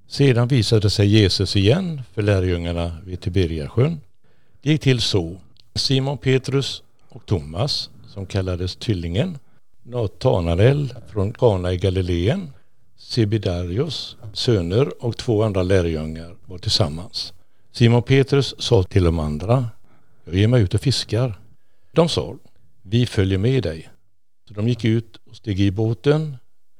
Sedan 0.07 0.47
visade 0.47 0.89
sig 0.89 1.07
Jesus 1.07 1.55
igen 1.55 2.01
för 2.13 2.21
lärjungarna 2.21 2.97
vid 3.03 3.21
Tiberiasjön. 3.21 3.99
Det 4.61 4.71
gick 4.71 4.81
till 4.81 5.01
så. 5.01 5.37
Simon 5.75 6.17
Petrus 6.17 6.83
och 7.17 7.25
Thomas, 7.25 7.89
som 8.07 8.25
kallades 8.25 8.75
Tyllingen, 8.75 9.37
Natanael 9.83 10.93
från 11.07 11.33
Kana 11.33 11.73
i 11.73 11.77
Galileen, 11.77 12.51
Sebedarius 12.97 14.17
söner 14.33 15.03
och 15.05 15.17
två 15.17 15.43
andra 15.43 15.63
lärjungar 15.63 16.35
var 16.45 16.57
tillsammans. 16.57 17.33
Simon 17.71 18.03
Petrus 18.03 18.55
sa 18.59 18.83
till 18.83 19.03
de 19.03 19.19
andra, 19.19 19.69
jag 20.25 20.35
ger 20.35 20.47
mig 20.47 20.61
ut 20.61 20.73
och 20.73 20.81
fiskar. 20.81 21.39
De 21.91 22.09
sa, 22.09 22.35
vi 22.81 23.05
följer 23.05 23.37
med 23.37 23.63
dig. 23.63 23.89
Så 24.47 24.53
de 24.53 24.67
gick 24.67 24.85
ut 24.85 25.19
och 25.29 25.35
steg 25.35 25.59
i 25.59 25.71
båten, 25.71 26.37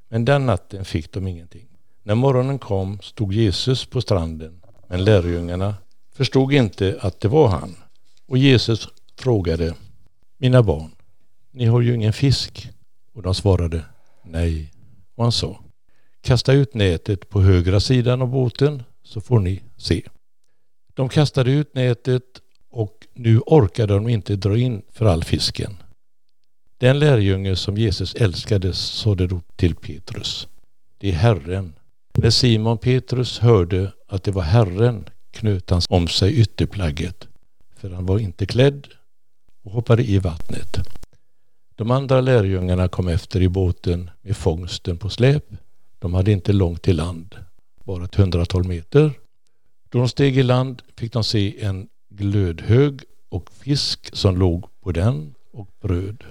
men 0.09 0.25
den 0.25 0.45
natten 0.45 0.85
fick 0.85 1.11
de 1.11 1.27
ingenting. 1.27 1.67
När 2.03 2.15
morgonen 2.15 2.59
kom 2.59 2.99
stod 3.01 3.33
Jesus 3.33 3.85
på 3.85 4.01
stranden, 4.01 4.61
men 4.87 5.03
lärjungarna 5.03 5.75
förstod 6.13 6.53
inte 6.53 6.97
att 7.01 7.19
det 7.21 7.27
var 7.27 7.47
han. 7.47 7.75
Och 8.25 8.37
Jesus 8.37 8.87
frågade, 9.15 9.73
mina 10.37 10.63
barn, 10.63 10.91
ni 11.51 11.65
har 11.65 11.81
ju 11.81 11.95
ingen 11.95 12.13
fisk. 12.13 12.69
Och 13.13 13.23
de 13.23 13.35
svarade, 13.35 13.85
nej. 14.23 14.71
Och 15.15 15.23
han 15.23 15.31
sa, 15.31 15.59
kasta 16.21 16.53
ut 16.53 16.73
nätet 16.73 17.29
på 17.29 17.41
högra 17.41 17.79
sidan 17.79 18.21
av 18.21 18.27
båten 18.27 18.83
så 19.03 19.21
får 19.21 19.39
ni 19.39 19.63
se. 19.77 20.01
De 20.93 21.09
kastade 21.09 21.51
ut 21.51 21.75
nätet 21.75 22.23
och 22.69 23.07
nu 23.13 23.39
orkade 23.39 23.93
de 23.93 24.09
inte 24.09 24.35
dra 24.35 24.57
in 24.57 24.81
för 24.91 25.05
all 25.05 25.23
fisken. 25.23 25.77
Den 26.77 26.99
lärjunge 26.99 27.55
som 27.55 27.77
Jesus 27.77 28.15
älskade 28.15 28.73
sade 28.73 29.27
då 29.27 29.41
till 29.55 29.75
Petrus. 29.75 30.47
Det 30.97 31.09
är 31.09 31.13
Herren. 31.13 31.73
När 32.13 32.29
Simon 32.29 32.77
Petrus 32.77 33.39
hörde 33.39 33.91
att 34.07 34.23
det 34.23 34.31
var 34.31 34.41
Herren 34.41 35.05
knöt 35.31 35.69
han 35.69 35.81
om 35.89 36.07
sig 36.07 36.39
ytterplagget, 36.39 37.27
för 37.75 37.89
han 37.89 38.05
var 38.05 38.19
inte 38.19 38.45
klädd 38.45 38.87
och 39.67 39.73
hoppade 39.73 40.03
i 40.03 40.19
vattnet. 40.19 40.77
De 41.75 41.91
andra 41.91 42.21
lärjungarna 42.21 42.87
kom 42.87 43.07
efter 43.07 43.41
i 43.41 43.49
båten 43.49 44.09
med 44.21 44.37
fångsten 44.37 44.97
på 44.97 45.09
släp. 45.09 45.45
De 45.99 46.13
hade 46.13 46.31
inte 46.31 46.53
långt 46.53 46.81
till 46.81 46.95
land, 46.95 47.35
bara 47.83 48.05
ett 48.05 48.15
hundratal 48.15 48.63
meter. 48.63 49.11
Då 49.89 49.99
de 49.99 50.09
steg 50.09 50.37
i 50.37 50.43
land 50.43 50.81
fick 50.95 51.13
de 51.13 51.23
se 51.23 51.63
en 51.63 51.87
glödhög 52.09 53.01
och 53.29 53.49
fisk 53.51 54.15
som 54.15 54.37
låg 54.37 54.65
på 54.81 54.91
den 54.91 55.33
och 55.51 55.67
bröd. 55.81 56.23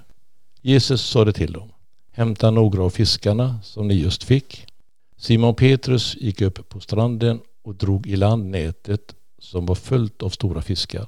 Jesus 0.60 1.06
sade 1.06 1.32
till 1.32 1.52
dem, 1.52 1.72
hämta 2.12 2.50
några 2.50 2.82
av 2.82 2.90
fiskarna 2.90 3.58
som 3.62 3.88
ni 3.88 3.94
just 3.94 4.24
fick. 4.24 4.66
Simon 5.16 5.54
Petrus 5.54 6.16
gick 6.20 6.40
upp 6.40 6.68
på 6.68 6.80
stranden 6.80 7.40
och 7.62 7.74
drog 7.74 8.06
i 8.06 8.16
land 8.16 8.46
nätet 8.46 9.14
som 9.38 9.66
var 9.66 9.74
fullt 9.74 10.22
av 10.22 10.30
stora 10.30 10.62
fiskar. 10.62 11.06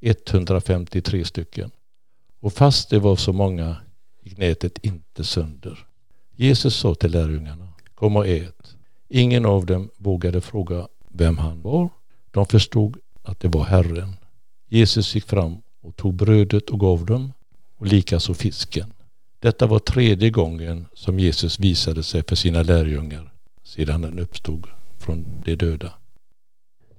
153 0.00 1.24
stycken. 1.24 1.70
Och 2.40 2.52
fast 2.52 2.90
det 2.90 2.98
var 2.98 3.16
så 3.16 3.32
många 3.32 3.76
gick 4.22 4.38
nätet 4.38 4.78
inte 4.84 5.24
sönder. 5.24 5.86
Jesus 6.36 6.76
sa 6.76 6.94
till 6.94 7.10
lärjungarna, 7.10 7.68
kom 7.94 8.16
och 8.16 8.26
ät. 8.26 8.76
Ingen 9.08 9.46
av 9.46 9.66
dem 9.66 9.90
vågade 9.96 10.40
fråga 10.40 10.88
vem 11.08 11.38
han 11.38 11.62
var. 11.62 11.88
De 12.30 12.46
förstod 12.46 12.96
att 13.22 13.40
det 13.40 13.48
var 13.48 13.64
Herren. 13.64 14.16
Jesus 14.68 15.14
gick 15.14 15.24
fram 15.24 15.56
och 15.80 15.96
tog 15.96 16.14
brödet 16.14 16.70
och 16.70 16.80
gav 16.80 17.06
dem 17.06 17.32
och 17.76 17.86
likaså 17.86 18.34
fisken. 18.34 18.92
Detta 19.40 19.66
var 19.66 19.78
tredje 19.78 20.30
gången 20.30 20.86
som 20.94 21.18
Jesus 21.18 21.58
visade 21.58 22.02
sig 22.02 22.22
för 22.22 22.36
sina 22.36 22.62
lärjungar 22.62 23.32
sedan 23.62 24.04
han 24.04 24.18
uppstod 24.18 24.66
från 24.98 25.42
de 25.44 25.54
döda. 25.56 25.92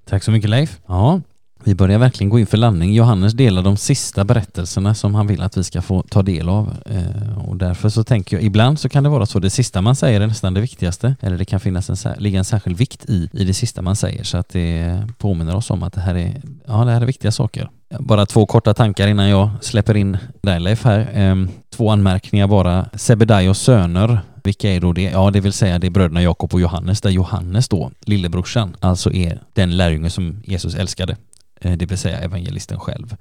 Tack 0.06 0.24
så 0.24 0.32
mycket 0.32 0.50
Leif. 0.50 0.80
Ja, 0.86 1.22
vi 1.64 1.76
börjar 1.76 2.00
verkligen 2.00 2.30
gå 2.30 2.40
in 2.40 2.48
för 2.48 2.58
landning. 2.58 2.94
Johannes 2.94 3.34
delar 3.34 3.62
de 3.62 3.78
sista 3.78 4.24
berättelserna 4.24 4.96
som 4.96 5.16
han 5.16 5.28
vill 5.28 5.42
att 5.42 5.58
vi 5.58 5.64
ska 5.64 5.82
få 5.82 6.02
ta 6.02 6.22
del 6.22 6.50
av. 6.50 6.76
Eh, 6.86 7.38
och 7.48 7.58
därför 7.58 7.90
så 7.90 8.04
tänker 8.04 8.38
jag, 8.38 8.44
ibland 8.44 8.80
så 8.80 8.90
kan 8.90 9.04
det 9.04 9.10
vara 9.10 9.26
så, 9.26 9.40
det 9.40 9.50
sista 9.50 9.82
man 9.82 9.96
säger 9.96 10.22
är 10.22 10.28
nästan 10.28 10.54
det 10.54 10.62
viktigaste. 10.62 11.16
Eller 11.22 11.38
det 11.38 11.46
kan 11.46 11.60
finnas 11.60 12.06
en, 12.06 12.14
ligga 12.18 12.40
en 12.40 12.46
särskild 12.46 12.78
vikt 12.78 13.10
i, 13.10 13.30
i 13.34 13.44
det 13.44 13.54
sista 13.54 13.82
man 13.82 13.96
säger. 13.96 14.24
Så 14.24 14.38
att 14.38 14.50
det 14.50 14.98
påminner 15.18 15.56
oss 15.56 15.72
om 15.72 15.84
att 15.84 15.94
det 15.94 16.02
här 16.02 16.16
är, 16.16 16.42
ja, 16.68 16.86
det 16.86 16.92
här 16.92 17.02
är 17.02 17.06
viktiga 17.06 17.32
saker. 17.32 17.70
Bara 18.00 18.26
två 18.26 18.46
korta 18.46 18.74
tankar 18.74 19.08
innan 19.08 19.30
jag 19.30 19.50
släpper 19.62 19.98
in 19.98 20.18
dig 20.42 20.60
Leif 20.60 20.86
här. 20.86 21.10
Eh, 21.14 21.36
två 21.70 21.90
anmärkningar 21.90 22.48
bara. 22.48 22.90
Sebedaios 22.94 23.60
söner, 23.60 24.20
vilka 24.44 24.70
är 24.70 24.80
då 24.80 24.94
det? 24.94 25.04
Ja, 25.04 25.32
det 25.32 25.40
vill 25.40 25.54
säga 25.54 25.80
det 25.80 25.88
är 25.88 25.92
bröderna 25.92 26.22
Jakob 26.22 26.54
och 26.54 26.62
Johannes, 26.62 27.02
där 27.02 27.10
Johannes 27.10 27.70
då, 27.70 27.92
lillebrorsan, 28.06 28.76
alltså 28.80 29.14
är 29.14 29.40
den 29.54 29.78
lärjunge 29.78 30.10
som 30.10 30.42
Jesus 30.46 30.76
älskade, 30.76 31.16
Eh, 31.62 31.78
det 31.78 31.86
vill 31.86 31.98
säga 31.98 32.20
evangelisten 32.20 32.80
själv. 32.80 33.16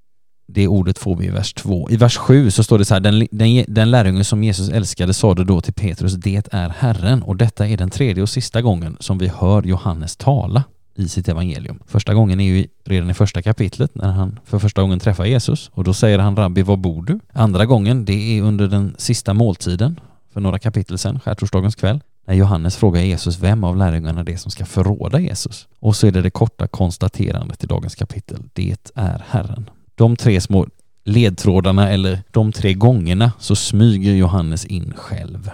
Det 0.52 0.68
ordet 0.68 0.98
får 0.98 1.16
vi 1.16 1.26
i 1.26 1.30
vers 1.30 1.54
2. 1.54 1.90
I 1.90 1.96
vers 1.96 2.16
7 2.16 2.50
så 2.50 2.62
står 2.64 2.78
det 2.78 2.84
så 2.84 2.94
här, 2.94 3.00
den, 3.00 3.26
den, 3.30 3.64
den 3.68 3.90
lärjunge 3.90 4.24
som 4.24 4.44
Jesus 4.44 4.68
älskade 4.68 5.14
sade 5.14 5.44
då 5.44 5.60
till 5.60 5.72
Petrus, 5.72 6.14
det 6.14 6.52
är 6.52 6.68
Herren, 6.68 7.22
och 7.22 7.36
detta 7.36 7.68
är 7.68 7.76
den 7.76 7.90
tredje 7.90 8.22
och 8.22 8.28
sista 8.28 8.62
gången 8.62 8.96
som 9.00 9.18
vi 9.18 9.28
hör 9.28 9.62
Johannes 9.62 10.16
tala 10.16 10.64
i 10.94 11.08
sitt 11.08 11.28
evangelium. 11.28 11.78
Första 11.86 12.14
gången 12.14 12.40
är 12.40 12.44
ju 12.44 12.66
redan 12.84 13.10
i 13.10 13.14
första 13.14 13.42
kapitlet 13.42 13.94
när 13.94 14.12
han 14.12 14.40
för 14.44 14.58
första 14.58 14.82
gången 14.82 15.00
träffar 15.00 15.24
Jesus 15.24 15.70
och 15.74 15.84
då 15.84 15.94
säger 15.94 16.18
han 16.18 16.36
Rabbi, 16.36 16.62
var 16.62 16.76
bor 16.76 17.02
du? 17.02 17.20
Andra 17.32 17.66
gången, 17.66 18.04
det 18.04 18.38
är 18.38 18.42
under 18.42 18.68
den 18.68 18.94
sista 18.98 19.34
måltiden 19.34 20.00
för 20.32 20.40
några 20.40 20.58
kapitel 20.58 20.98
sedan, 20.98 21.20
skärtorsdagens 21.20 21.74
kväll, 21.74 22.00
när 22.28 22.34
Johannes 22.34 22.76
frågar 22.76 23.02
Jesus 23.02 23.38
vem 23.38 23.64
av 23.64 23.76
lärjungarna 23.76 24.24
det 24.24 24.32
är 24.32 24.36
som 24.36 24.50
ska 24.50 24.64
förråda 24.64 25.20
Jesus. 25.20 25.68
Och 25.80 25.96
så 25.96 26.06
är 26.06 26.10
det 26.10 26.22
det 26.22 26.30
korta 26.30 26.66
konstaterandet 26.66 27.64
i 27.64 27.66
dagens 27.66 27.94
kapitel. 27.94 28.42
Det 28.52 28.90
är 28.94 29.24
Herren. 29.28 29.70
De 29.94 30.16
tre 30.16 30.40
små 30.40 30.66
ledtrådarna 31.04 31.90
eller 31.90 32.22
de 32.30 32.52
tre 32.52 32.74
gångerna 32.74 33.32
så 33.38 33.56
smyger 33.56 34.12
Johannes 34.12 34.64
in 34.64 34.94
själv. 34.96 35.50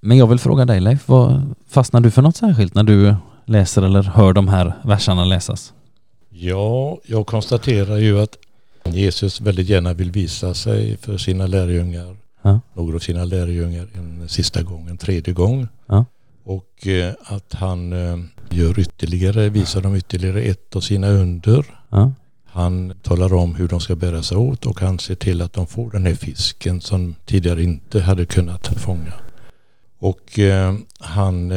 Men 0.00 0.18
jag 0.18 0.26
vill 0.26 0.38
fråga 0.38 0.64
dig 0.64 0.80
Leif, 0.80 1.08
vad 1.08 1.54
fastnar 1.68 2.00
du 2.00 2.10
för 2.10 2.22
något 2.22 2.36
särskilt 2.36 2.74
när 2.74 2.84
du 2.84 3.14
läser 3.44 3.82
eller 3.82 4.02
hör 4.02 4.32
de 4.32 4.48
här 4.48 4.72
verserna 4.84 5.24
läsas? 5.24 5.72
Ja, 6.30 6.98
jag 7.06 7.26
konstaterar 7.26 7.96
ju 7.96 8.20
att 8.20 8.36
Jesus 8.84 9.40
väldigt 9.40 9.68
gärna 9.68 9.92
vill 9.92 10.10
visa 10.10 10.54
sig 10.54 10.96
för 10.96 11.18
sina 11.18 11.46
lärjungar. 11.46 12.16
Ja. 12.42 12.60
Några 12.74 12.94
av 12.94 12.98
sina 12.98 13.24
lärjungar 13.24 13.88
en 13.94 14.28
sista 14.28 14.62
gång, 14.62 14.88
en 14.88 14.98
tredje 14.98 15.34
gång. 15.34 15.68
Ja. 15.86 16.04
Och 16.44 16.86
eh, 16.86 17.14
att 17.24 17.54
han 17.54 17.92
eh, 17.92 18.18
gör 18.50 18.78
ytterligare, 18.78 19.48
visar 19.48 19.80
dem 19.80 19.96
ytterligare 19.96 20.42
ett 20.42 20.76
av 20.76 20.80
sina 20.80 21.08
under. 21.08 21.64
Ja. 21.90 22.12
Han 22.44 22.94
talar 23.02 23.34
om 23.34 23.54
hur 23.54 23.68
de 23.68 23.80
ska 23.80 23.96
bära 23.96 24.22
sig 24.22 24.36
åt 24.36 24.66
och 24.66 24.80
han 24.80 24.98
ser 24.98 25.14
till 25.14 25.42
att 25.42 25.52
de 25.52 25.66
får 25.66 25.90
den 25.90 26.06
här 26.06 26.14
fisken 26.14 26.80
som 26.80 27.14
tidigare 27.24 27.62
inte 27.62 28.00
hade 28.00 28.26
kunnat 28.26 28.66
fånga. 28.66 29.12
Och 29.98 30.38
eh, 30.38 30.74
han 31.00 31.52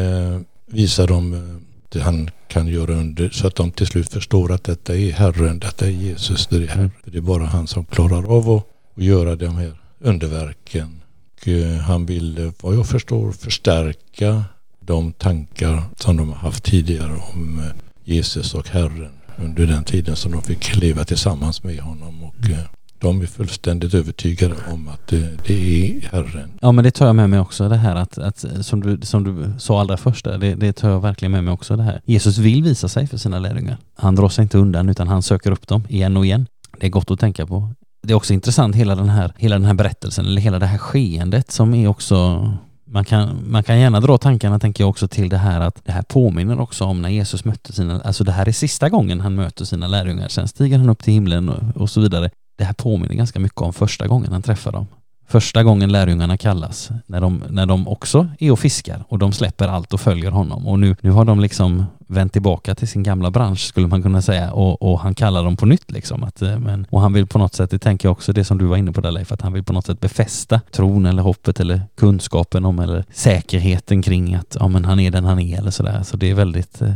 visar 0.65 1.07
dem 1.07 1.59
det 1.89 1.99
han 1.99 2.29
kan 2.47 2.67
göra 2.67 2.93
under 2.93 3.29
så 3.29 3.47
att 3.47 3.55
de 3.55 3.71
till 3.71 3.87
slut 3.87 4.09
förstår 4.09 4.51
att 4.51 4.63
detta 4.63 4.95
är 4.95 5.11
Herren, 5.11 5.59
detta 5.59 5.85
är 5.85 5.89
Jesus, 5.89 6.47
det 6.47 6.55
är 6.55 6.67
Herren. 6.67 6.79
Mm. 6.79 6.91
Det 7.05 7.17
är 7.17 7.21
bara 7.21 7.45
han 7.45 7.67
som 7.67 7.85
klarar 7.85 8.37
av 8.37 8.49
att, 8.49 8.67
att 8.95 9.03
göra 9.03 9.35
de 9.35 9.55
här 9.55 9.80
underverken. 10.01 11.01
Och 11.41 11.47
eh, 11.47 11.77
han 11.77 12.05
ville, 12.05 12.45
eh, 12.45 12.51
vad 12.61 12.75
jag 12.75 12.87
förstår, 12.87 13.31
förstärka 13.31 14.43
de 14.79 15.13
tankar 15.13 15.83
som 15.95 16.17
de 16.17 16.29
har 16.29 16.35
haft 16.35 16.63
tidigare 16.63 17.21
om 17.33 17.59
eh, 17.59 17.65
Jesus 18.03 18.53
och 18.53 18.67
Herren 18.67 19.11
under 19.37 19.67
den 19.67 19.83
tiden 19.83 20.15
som 20.15 20.31
de 20.31 20.41
fick 20.41 20.75
leva 20.75 21.03
tillsammans 21.03 21.63
med 21.63 21.79
honom. 21.79 22.23
Och 22.23 22.35
de 22.99 23.21
är 23.21 23.25
fullständigt 23.25 23.93
övertygade 23.93 24.55
om 24.71 24.87
att 24.87 25.07
det, 25.07 25.37
det, 25.47 25.53
är 25.53 26.01
Herren. 26.11 26.51
Ja 26.61 26.71
men 26.71 26.83
det 26.83 26.91
tar 26.91 27.05
jag 27.05 27.15
med 27.15 27.29
mig 27.29 27.39
också 27.39 27.69
det 27.69 27.77
här 27.77 27.95
att, 27.95 28.17
att 28.17 28.45
som, 28.61 28.81
du, 28.81 28.99
som 29.01 29.23
du 29.23 29.59
sa 29.59 29.81
allra 29.81 29.97
först 29.97 30.25
det, 30.25 30.55
det 30.55 30.73
tar 30.73 30.89
jag 30.89 31.01
verkligen 31.01 31.31
med 31.31 31.43
mig 31.43 31.53
också 31.53 31.75
det 31.75 31.83
här. 31.83 32.01
Jesus 32.05 32.37
vill 32.37 32.63
visa 32.63 32.87
sig 32.87 33.07
för 33.07 33.17
sina 33.17 33.39
lärjungar. 33.39 33.77
Han 33.95 34.15
drar 34.15 34.29
sig 34.29 34.43
inte 34.43 34.57
undan 34.57 34.89
utan 34.89 35.07
han 35.07 35.23
söker 35.23 35.51
upp 35.51 35.67
dem 35.67 35.83
igen 35.89 36.17
och 36.17 36.25
igen. 36.25 36.47
Det 36.79 36.85
är 36.85 36.89
gott 36.89 37.11
att 37.11 37.19
tänka 37.19 37.45
på. 37.45 37.69
Det 38.01 38.13
är 38.13 38.17
också 38.17 38.33
intressant 38.33 38.75
hela 38.75 38.95
den 38.95 39.09
här, 39.09 39.33
hela 39.37 39.55
den 39.55 39.65
här 39.65 39.73
berättelsen 39.73 40.25
eller 40.25 40.41
hela 40.41 40.59
det 40.59 40.65
här 40.65 40.77
skeendet 40.77 41.51
som 41.51 41.73
är 41.73 41.87
också 41.87 42.47
man 42.91 43.05
kan, 43.05 43.51
man 43.51 43.63
kan 43.63 43.79
gärna 43.79 43.99
dra 43.99 44.17
tankarna, 44.17 44.59
tänker 44.59 44.83
jag 44.83 44.89
också, 44.89 45.07
till 45.07 45.29
det 45.29 45.37
här 45.37 45.61
att 45.61 45.85
det 45.85 45.91
här 45.91 46.01
påminner 46.01 46.59
också 46.59 46.85
om 46.85 47.01
när 47.01 47.09
Jesus 47.09 47.45
mötte 47.45 47.73
sina, 47.73 48.01
alltså 48.01 48.23
det 48.23 48.31
här 48.31 48.47
är 48.47 48.51
sista 48.51 48.89
gången 48.89 49.21
han 49.21 49.35
möter 49.35 49.65
sina 49.65 49.87
lärjungar, 49.87 50.27
sen 50.27 50.47
stiger 50.47 50.77
han 50.77 50.89
upp 50.89 51.03
till 51.03 51.13
himlen 51.13 51.49
och, 51.49 51.81
och 51.81 51.89
så 51.89 52.01
vidare. 52.01 52.29
Det 52.57 52.63
här 52.63 52.73
påminner 52.73 53.15
ganska 53.15 53.39
mycket 53.39 53.61
om 53.61 53.73
första 53.73 54.07
gången 54.07 54.31
han 54.31 54.41
träffar 54.41 54.71
dem 54.71 54.87
första 55.31 55.63
gången 55.63 55.91
lärjungarna 55.91 56.37
kallas, 56.37 56.89
när 57.05 57.21
de, 57.21 57.43
när 57.49 57.65
de 57.65 57.87
också 57.87 58.27
är 58.39 58.51
och 58.51 58.59
fiskar 58.59 59.03
och 59.07 59.19
de 59.19 59.31
släpper 59.31 59.67
allt 59.67 59.93
och 59.93 60.01
följer 60.01 60.31
honom. 60.31 60.67
Och 60.67 60.79
nu, 60.79 60.95
nu 61.01 61.11
har 61.11 61.25
de 61.25 61.39
liksom 61.39 61.85
vänt 62.07 62.33
tillbaka 62.33 62.75
till 62.75 62.87
sin 62.87 63.03
gamla 63.03 63.31
bransch 63.31 63.59
skulle 63.59 63.87
man 63.87 64.03
kunna 64.03 64.21
säga 64.21 64.53
och, 64.53 64.81
och 64.81 64.99
han 64.99 65.15
kallar 65.15 65.43
dem 65.43 65.57
på 65.57 65.65
nytt 65.65 65.91
liksom. 65.91 66.23
Att, 66.23 66.41
eh, 66.41 66.59
men, 66.59 66.87
och 66.89 67.01
han 67.01 67.13
vill 67.13 67.27
på 67.27 67.37
något 67.37 67.53
sätt, 67.53 67.71
det 67.71 67.79
tänker 67.79 68.07
jag 68.07 68.11
också 68.11 68.33
det 68.33 68.43
som 68.43 68.57
du 68.57 68.65
var 68.65 68.77
inne 68.77 68.91
på 68.91 69.01
där 69.01 69.11
Leif, 69.11 69.31
att 69.31 69.41
han 69.41 69.53
vill 69.53 69.63
på 69.63 69.73
något 69.73 69.85
sätt 69.85 69.99
befästa 69.99 70.61
tron 70.71 71.05
eller 71.05 71.23
hoppet 71.23 71.59
eller 71.59 71.81
kunskapen 71.97 72.65
om 72.65 72.79
eller 72.79 73.05
säkerheten 73.11 74.01
kring 74.01 74.35
att 74.35 74.57
ja, 74.59 74.67
men 74.67 74.85
han 74.85 74.99
är 74.99 75.11
den 75.11 75.25
han 75.25 75.39
är 75.39 75.57
eller 75.57 75.71
sådär. 75.71 76.03
Så 76.03 76.17
det 76.17 76.29
är 76.29 76.35
väldigt, 76.35 76.81
eh, 76.81 76.95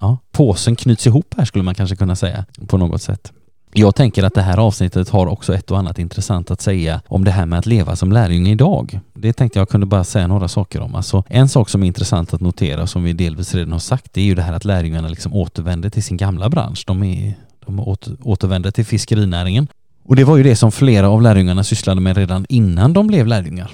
ja, 0.00 0.18
påsen 0.32 0.76
knyts 0.76 1.06
ihop 1.06 1.34
här 1.36 1.44
skulle 1.44 1.64
man 1.64 1.74
kanske 1.74 1.96
kunna 1.96 2.16
säga 2.16 2.44
på 2.66 2.78
något 2.78 3.02
sätt. 3.02 3.32
Jag 3.78 3.94
tänker 3.94 4.24
att 4.24 4.34
det 4.34 4.42
här 4.42 4.58
avsnittet 4.58 5.08
har 5.08 5.26
också 5.26 5.54
ett 5.54 5.70
och 5.70 5.78
annat 5.78 5.98
intressant 5.98 6.50
att 6.50 6.60
säga 6.60 7.00
om 7.06 7.24
det 7.24 7.30
här 7.30 7.46
med 7.46 7.58
att 7.58 7.66
leva 7.66 7.96
som 7.96 8.12
lärjunge 8.12 8.50
idag. 8.50 9.00
Det 9.14 9.32
tänkte 9.32 9.58
jag 9.58 9.68
kunde 9.68 9.86
bara 9.86 10.04
säga 10.04 10.26
några 10.26 10.48
saker 10.48 10.80
om. 10.80 10.94
Alltså, 10.94 11.24
en 11.28 11.48
sak 11.48 11.68
som 11.68 11.82
är 11.82 11.86
intressant 11.86 12.34
att 12.34 12.40
notera, 12.40 12.86
som 12.86 13.04
vi 13.04 13.12
delvis 13.12 13.54
redan 13.54 13.72
har 13.72 13.78
sagt, 13.78 14.12
det 14.12 14.20
är 14.20 14.24
ju 14.24 14.34
det 14.34 14.42
här 14.42 14.52
att 14.52 14.64
lärjungarna 14.64 15.08
liksom 15.08 15.34
återvänder 15.34 15.90
till 15.90 16.02
sin 16.02 16.16
gamla 16.16 16.48
bransch. 16.48 16.84
De, 16.86 17.02
är, 17.02 17.34
de 17.66 17.96
återvänder 18.22 18.70
till 18.70 18.84
fiskerinäringen. 18.84 19.68
Och 20.04 20.16
det 20.16 20.24
var 20.24 20.36
ju 20.36 20.42
det 20.42 20.56
som 20.56 20.72
flera 20.72 21.08
av 21.08 21.22
lärjungarna 21.22 21.64
sysslade 21.64 22.00
med 22.00 22.16
redan 22.16 22.46
innan 22.48 22.92
de 22.92 23.06
blev 23.06 23.26
lärjungar. 23.26 23.70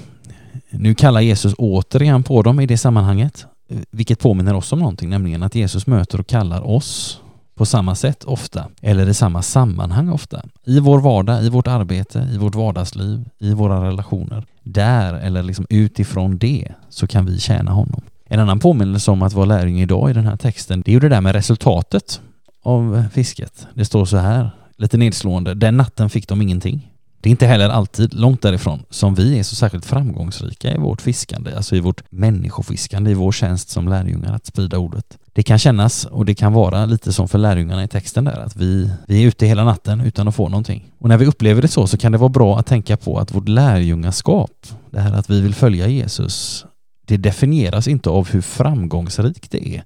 Nu 0.70 0.94
kallar 0.94 1.20
Jesus 1.20 1.54
återigen 1.58 2.22
på 2.22 2.42
dem 2.42 2.60
i 2.60 2.66
det 2.66 2.78
sammanhanget, 2.78 3.46
vilket 3.90 4.18
påminner 4.18 4.54
oss 4.54 4.72
om 4.72 4.78
någonting, 4.78 5.10
nämligen 5.10 5.42
att 5.42 5.54
Jesus 5.54 5.86
möter 5.86 6.20
och 6.20 6.26
kallar 6.26 6.60
oss 6.66 7.20
på 7.54 7.66
samma 7.66 7.94
sätt 7.94 8.24
ofta, 8.24 8.68
eller 8.80 9.08
i 9.08 9.14
samma 9.14 9.42
sammanhang 9.42 10.08
ofta. 10.08 10.42
I 10.64 10.80
vår 10.80 11.00
vardag, 11.00 11.44
i 11.44 11.48
vårt 11.48 11.66
arbete, 11.66 12.28
i 12.32 12.38
vårt 12.38 12.54
vardagsliv, 12.54 13.24
i 13.38 13.54
våra 13.54 13.88
relationer. 13.88 14.44
Där, 14.62 15.14
eller 15.14 15.42
liksom 15.42 15.66
utifrån 15.70 16.38
det, 16.38 16.68
så 16.88 17.06
kan 17.06 17.26
vi 17.26 17.38
tjäna 17.38 17.70
honom. 17.70 18.02
En 18.24 18.40
annan 18.40 18.58
påminnelse 18.58 19.10
om 19.10 19.22
att 19.22 19.32
vara 19.32 19.46
lärjunge 19.46 19.82
idag 19.82 20.10
i 20.10 20.12
den 20.12 20.26
här 20.26 20.36
texten, 20.36 20.82
det 20.84 20.90
är 20.90 20.92
ju 20.92 21.00
det 21.00 21.08
där 21.08 21.20
med 21.20 21.34
resultatet 21.34 22.20
av 22.62 23.04
fisket. 23.12 23.66
Det 23.74 23.84
står 23.84 24.04
så 24.04 24.16
här, 24.16 24.50
lite 24.76 24.96
nedslående, 24.96 25.54
den 25.54 25.76
natten 25.76 26.10
fick 26.10 26.28
de 26.28 26.42
ingenting. 26.42 26.88
Det 27.20 27.28
är 27.28 27.30
inte 27.30 27.46
heller 27.46 27.68
alltid, 27.68 28.14
långt 28.14 28.42
därifrån, 28.42 28.84
som 28.90 29.14
vi 29.14 29.38
är 29.38 29.42
så 29.42 29.54
särskilt 29.54 29.84
framgångsrika 29.84 30.74
i 30.74 30.78
vårt 30.78 31.02
fiskande, 31.02 31.54
alltså 31.54 31.76
i 31.76 31.80
vårt 31.80 32.02
människofiskande, 32.10 33.10
i 33.10 33.14
vår 33.14 33.32
tjänst 33.32 33.68
som 33.68 33.88
lärjungar 33.88 34.34
att 34.34 34.46
sprida 34.46 34.78
ordet. 34.78 35.18
Det 35.34 35.42
kan 35.42 35.58
kännas 35.58 36.04
och 36.04 36.24
det 36.24 36.34
kan 36.34 36.52
vara 36.52 36.86
lite 36.86 37.12
som 37.12 37.28
för 37.28 37.38
lärjungarna 37.38 37.84
i 37.84 37.88
texten 37.88 38.24
där, 38.24 38.40
att 38.40 38.56
vi, 38.56 38.90
vi 39.06 39.22
är 39.22 39.28
ute 39.28 39.46
hela 39.46 39.64
natten 39.64 40.00
utan 40.00 40.28
att 40.28 40.34
få 40.34 40.48
någonting. 40.48 40.92
Och 40.98 41.08
när 41.08 41.18
vi 41.18 41.26
upplever 41.26 41.62
det 41.62 41.68
så, 41.68 41.86
så 41.86 41.98
kan 41.98 42.12
det 42.12 42.18
vara 42.18 42.28
bra 42.28 42.58
att 42.58 42.66
tänka 42.66 42.96
på 42.96 43.18
att 43.18 43.34
vårt 43.34 43.48
lärjungaskap, 43.48 44.66
det 44.90 45.00
här 45.00 45.12
att 45.12 45.30
vi 45.30 45.40
vill 45.40 45.54
följa 45.54 45.88
Jesus, 45.88 46.64
det 47.06 47.16
definieras 47.16 47.88
inte 47.88 48.10
av 48.10 48.28
hur 48.28 48.40
framgångsrikt 48.40 49.50
det 49.50 49.68
är, 49.76 49.84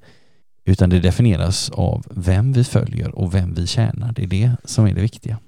utan 0.64 0.90
det 0.90 1.00
definieras 1.00 1.70
av 1.70 2.06
vem 2.10 2.52
vi 2.52 2.64
följer 2.64 3.18
och 3.18 3.34
vem 3.34 3.54
vi 3.54 3.66
tjänar. 3.66 4.12
Det 4.12 4.22
är 4.22 4.26
det 4.26 4.50
som 4.64 4.86
är 4.86 4.94
det 4.94 5.00
viktiga. 5.00 5.38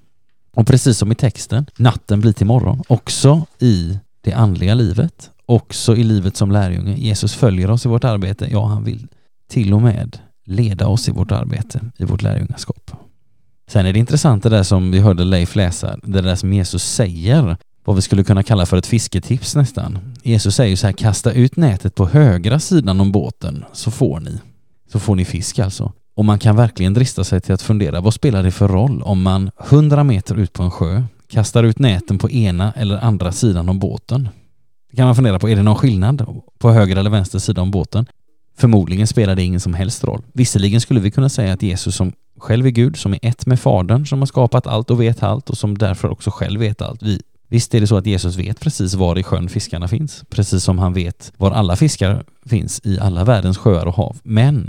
Och 0.55 0.67
precis 0.67 0.97
som 0.97 1.11
i 1.11 1.15
texten, 1.15 1.65
natten 1.77 2.19
blir 2.21 2.33
till 2.33 2.47
morgon, 2.47 2.83
också 2.87 3.45
i 3.59 3.99
det 4.21 4.33
andliga 4.33 4.73
livet, 4.73 5.31
också 5.45 5.95
i 5.95 6.03
livet 6.03 6.37
som 6.37 6.51
lärjunge. 6.51 6.95
Jesus 6.95 7.33
följer 7.33 7.71
oss 7.71 7.85
i 7.85 7.89
vårt 7.89 8.03
arbete. 8.03 8.47
Ja, 8.51 8.65
han 8.65 8.83
vill 8.83 9.07
till 9.49 9.73
och 9.73 9.81
med 9.81 10.17
leda 10.45 10.87
oss 10.87 11.09
i 11.09 11.11
vårt 11.11 11.31
arbete, 11.31 11.81
i 11.97 12.05
vårt 12.05 12.21
lärjungaskap. 12.21 12.91
Sen 13.69 13.85
är 13.85 13.93
det 13.93 13.99
intressant 13.99 14.43
det 14.43 14.49
där 14.49 14.63
som 14.63 14.91
vi 14.91 14.99
hörde 14.99 15.23
Leif 15.23 15.55
läsa, 15.55 15.97
det 16.03 16.21
där 16.21 16.35
som 16.35 16.53
Jesus 16.53 16.83
säger, 16.83 17.57
vad 17.85 17.95
vi 17.95 18.01
skulle 18.01 18.23
kunna 18.23 18.43
kalla 18.43 18.65
för 18.65 18.77
ett 18.77 18.85
fisketips 18.85 19.55
nästan. 19.55 19.99
Jesus 20.23 20.55
säger 20.55 20.75
så 20.75 20.87
här, 20.87 20.93
kasta 20.93 21.31
ut 21.31 21.55
nätet 21.55 21.95
på 21.95 22.07
högra 22.07 22.59
sidan 22.59 23.01
om 23.01 23.11
båten 23.11 23.65
så 23.73 23.91
får 23.91 24.19
ni. 24.19 24.39
Så 24.91 24.99
får 24.99 25.15
ni 25.15 25.25
fisk 25.25 25.59
alltså. 25.59 25.93
Och 26.15 26.25
man 26.25 26.39
kan 26.39 26.55
verkligen 26.55 26.93
drista 26.93 27.23
sig 27.23 27.41
till 27.41 27.53
att 27.53 27.61
fundera, 27.61 28.01
vad 28.01 28.13
spelar 28.13 28.43
det 28.43 28.51
för 28.51 28.67
roll 28.67 29.01
om 29.01 29.21
man 29.21 29.51
100 29.69 30.03
meter 30.03 30.35
ut 30.35 30.53
på 30.53 30.63
en 30.63 30.71
sjö 30.71 31.03
kastar 31.27 31.63
ut 31.63 31.79
näten 31.79 32.17
på 32.17 32.29
ena 32.29 32.71
eller 32.71 32.97
andra 32.97 33.31
sidan 33.31 33.69
om 33.69 33.79
båten? 33.79 34.29
Det 34.89 34.95
kan 34.95 35.05
man 35.05 35.15
fundera 35.15 35.39
på, 35.39 35.49
är 35.49 35.55
det 35.55 35.63
någon 35.63 35.75
skillnad 35.75 36.25
på 36.59 36.71
höger 36.71 36.95
eller 36.95 37.09
vänster 37.09 37.39
sida 37.39 37.61
om 37.61 37.71
båten? 37.71 38.05
Förmodligen 38.59 39.07
spelar 39.07 39.35
det 39.35 39.43
ingen 39.43 39.59
som 39.59 39.73
helst 39.73 40.03
roll. 40.03 40.21
Visserligen 40.33 40.81
skulle 40.81 40.99
vi 40.99 41.11
kunna 41.11 41.29
säga 41.29 41.53
att 41.53 41.61
Jesus 41.61 41.95
som 41.95 42.11
själv 42.37 42.65
är 42.65 42.69
Gud, 42.69 42.97
som 42.97 43.13
är 43.13 43.19
ett 43.21 43.45
med 43.45 43.59
Fadern, 43.59 44.05
som 44.05 44.19
har 44.19 44.25
skapat 44.25 44.67
allt 44.67 44.91
och 44.91 45.01
vet 45.01 45.23
allt 45.23 45.49
och 45.49 45.57
som 45.57 45.77
därför 45.77 46.09
också 46.09 46.31
själv 46.31 46.59
vet 46.59 46.81
allt. 46.81 47.03
Vi, 47.03 47.21
visst 47.47 47.75
är 47.75 47.81
det 47.81 47.87
så 47.87 47.97
att 47.97 48.05
Jesus 48.05 48.35
vet 48.35 48.59
precis 48.59 48.93
var 48.93 49.17
i 49.17 49.23
sjön 49.23 49.49
fiskarna 49.49 49.87
finns, 49.87 50.23
precis 50.29 50.63
som 50.63 50.79
han 50.79 50.93
vet 50.93 51.33
var 51.37 51.51
alla 51.51 51.75
fiskar 51.75 52.23
finns 52.45 52.81
i 52.83 52.99
alla 52.99 53.23
världens 53.23 53.57
sjöar 53.57 53.85
och 53.85 53.95
hav. 53.95 54.17
Men 54.23 54.65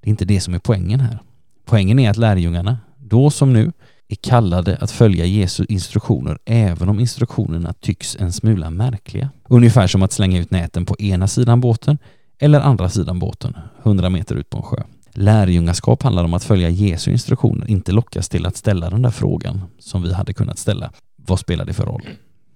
det 0.00 0.08
är 0.08 0.10
inte 0.10 0.24
det 0.24 0.40
som 0.40 0.54
är 0.54 0.58
poängen 0.58 1.00
här. 1.00 1.18
Poängen 1.64 1.98
är 1.98 2.10
att 2.10 2.16
lärjungarna, 2.16 2.78
då 2.98 3.30
som 3.30 3.52
nu, 3.52 3.72
är 4.08 4.16
kallade 4.16 4.76
att 4.80 4.90
följa 4.90 5.24
Jesu 5.24 5.66
instruktioner 5.68 6.38
även 6.44 6.88
om 6.88 7.00
instruktionerna 7.00 7.72
tycks 7.72 8.16
en 8.20 8.32
smula 8.32 8.70
märkliga. 8.70 9.30
Ungefär 9.48 9.86
som 9.86 10.02
att 10.02 10.12
slänga 10.12 10.38
ut 10.40 10.50
näten 10.50 10.86
på 10.86 10.96
ena 10.98 11.28
sidan 11.28 11.60
båten 11.60 11.98
eller 12.40 12.60
andra 12.60 12.88
sidan 12.88 13.18
båten, 13.18 13.56
100 13.82 14.10
meter 14.10 14.34
ut 14.34 14.50
på 14.50 14.58
en 14.58 14.62
sjö. 14.62 14.82
Lärjungaskap 15.12 16.02
handlar 16.02 16.24
om 16.24 16.34
att 16.34 16.44
följa 16.44 16.68
Jesu 16.68 17.10
instruktioner, 17.10 17.70
inte 17.70 17.92
lockas 17.92 18.28
till 18.28 18.46
att 18.46 18.56
ställa 18.56 18.90
den 18.90 19.02
där 19.02 19.10
frågan 19.10 19.62
som 19.78 20.02
vi 20.02 20.12
hade 20.12 20.32
kunnat 20.32 20.58
ställa. 20.58 20.90
Vad 21.16 21.38
spelar 21.38 21.64
det 21.64 21.72
för 21.72 21.86
roll? 21.86 22.02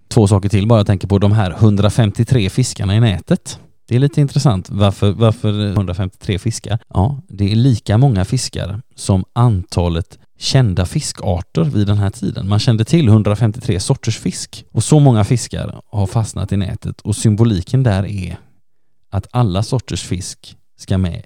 Två 0.09 0.27
saker 0.27 0.49
till 0.49 0.67
bara 0.67 0.79
jag 0.79 0.87
tänker 0.87 1.09
på 1.09 1.19
de 1.19 1.33
här 1.33 1.51
153 1.51 2.51
fiskarna 2.51 2.97
i 2.97 3.01
nätet. 3.01 3.59
Det 3.89 3.97
är 3.97 3.99
lite 3.99 4.21
intressant. 4.21 4.71
Varför, 4.71 5.13
varför 5.13 5.67
153 5.67 6.39
fiskar? 6.39 6.79
Ja, 6.89 7.21
det 7.29 7.53
är 7.53 7.57
lika 7.57 7.99
många 7.99 8.25
fiskar 8.25 8.83
som 8.95 9.25
antalet 9.33 10.19
kända 10.39 10.87
fiskarter 10.87 11.65
vid 11.65 11.87
den 11.87 11.99
här 11.99 12.11
tiden. 12.11 12.49
Man 12.49 12.59
kände 12.59 12.85
till 12.85 13.09
153 13.09 13.81
sorters 13.81 14.19
fisk 14.19 14.65
och 14.73 14.85
så 14.85 15.01
många 15.01 15.25
fiskar 15.25 15.81
har 15.87 16.07
fastnat 16.07 16.53
i 16.53 16.57
nätet 16.57 17.01
och 17.01 17.17
symboliken 17.17 17.83
där 17.83 18.07
är 18.07 18.39
att 19.15 19.27
alla 19.31 19.63
sorters 19.63 20.03
fisk 20.03 20.57
ska 20.79 20.99
med 20.99 21.25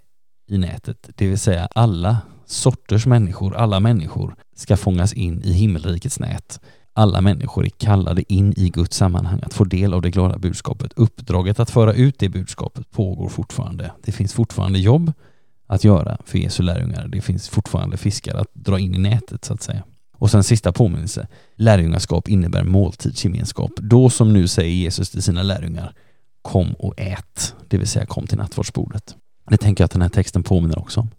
i 0.48 0.58
nätet, 0.58 1.10
det 1.14 1.26
vill 1.26 1.38
säga 1.38 1.68
alla 1.74 2.18
sorters 2.46 3.06
människor, 3.06 3.56
alla 3.56 3.80
människor 3.80 4.34
ska 4.56 4.76
fångas 4.76 5.12
in 5.12 5.42
i 5.42 5.52
himmelrikets 5.52 6.20
nät. 6.20 6.60
Alla 6.92 7.20
människor 7.20 7.64
är 7.64 7.70
kallade 7.70 8.32
in 8.32 8.54
i 8.56 8.68
Guds 8.68 8.96
sammanhang 8.96 9.40
att 9.42 9.54
få 9.54 9.64
del 9.64 9.94
av 9.94 10.02
det 10.02 10.10
glada 10.10 10.38
budskapet. 10.38 10.92
Uppdraget 10.96 11.60
att 11.60 11.70
föra 11.70 11.92
ut 11.92 12.18
det 12.18 12.28
budskapet 12.28 12.90
pågår 12.90 13.28
fortfarande. 13.28 13.92
Det 14.02 14.12
finns 14.12 14.32
fortfarande 14.32 14.78
jobb 14.78 15.12
att 15.66 15.84
göra 15.84 16.18
för 16.24 16.38
Jesu 16.38 16.62
lärjungar. 16.62 17.08
Det 17.08 17.20
finns 17.20 17.48
fortfarande 17.48 17.96
fiskar 17.96 18.34
att 18.34 18.54
dra 18.54 18.78
in 18.78 18.94
i 18.94 18.98
nätet 18.98 19.44
så 19.44 19.54
att 19.54 19.62
säga. 19.62 19.82
Och 20.18 20.30
sen 20.30 20.44
sista 20.44 20.72
påminnelse. 20.72 21.28
Lärjungaskap 21.56 22.28
innebär 22.28 22.64
måltidsgemenskap. 22.64 23.70
Då 23.76 24.10
som 24.10 24.32
nu 24.32 24.48
säger 24.48 24.74
Jesus 24.74 25.10
till 25.10 25.22
sina 25.22 25.42
lärjungar 25.42 25.94
Kom 26.48 26.74
och 26.74 26.94
ät, 26.96 27.54
det 27.68 27.78
vill 27.78 27.88
säga 27.88 28.06
kom 28.06 28.26
till 28.26 28.38
nattvardsbordet. 28.38 29.16
Det 29.50 29.56
tänker 29.56 29.82
jag 29.82 29.86
att 29.86 29.90
den 29.90 30.02
här 30.02 30.08
texten 30.08 30.42
påminner 30.42 30.78
också 30.78 31.00
om. 31.00 31.10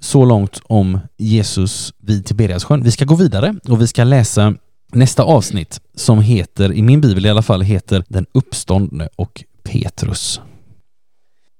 Så 0.00 0.24
långt 0.24 0.60
om 0.64 0.98
Jesus 1.16 1.94
vid 1.98 2.26
Tiberiassjön. 2.26 2.82
Vi 2.82 2.90
ska 2.90 3.04
gå 3.04 3.14
vidare 3.14 3.54
och 3.68 3.80
vi 3.80 3.86
ska 3.86 4.04
läsa 4.04 4.54
nästa 4.92 5.22
avsnitt 5.22 5.80
som 5.94 6.20
heter, 6.20 6.72
i 6.72 6.82
min 6.82 7.00
bibel 7.00 7.26
i 7.26 7.28
alla 7.28 7.42
fall, 7.42 7.62
heter 7.62 8.04
Den 8.08 8.26
uppståndne 8.32 9.08
och 9.16 9.44
Petrus. 9.62 10.40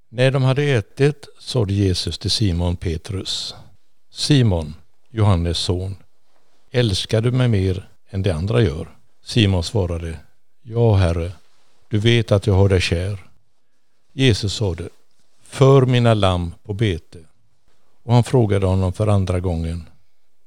När 0.09 0.31
de 0.31 0.43
hade 0.43 0.63
ätit 0.63 1.29
sade 1.39 1.73
Jesus 1.73 2.19
till 2.19 2.31
Simon 2.31 2.77
Petrus. 2.77 3.55
Simon, 4.13 4.75
Johannes 5.11 5.59
son, 5.59 5.97
älskar 6.71 7.21
du 7.21 7.31
mig 7.31 7.49
mer 7.49 7.89
än 8.11 8.23
de 8.23 8.31
andra 8.31 8.63
gör? 8.63 8.89
Simon 9.25 9.65
svarade, 9.65 10.19
Ja, 10.63 10.97
Herre, 10.97 11.33
du 11.91 11.99
vet 11.99 12.33
att 12.33 12.47
jag 12.47 12.55
har 12.55 12.69
dig 12.69 12.81
kär. 12.81 13.19
Jesus 14.13 14.55
sade, 14.55 14.89
för 15.43 15.87
mina 15.87 16.15
lamm 16.15 16.55
på 16.63 16.75
bete. 16.75 17.19
Och 18.03 18.15
han 18.15 18.25
frågade 18.25 18.67
honom 18.67 18.93
för 18.93 19.07
andra 19.07 19.41
gången, 19.41 19.89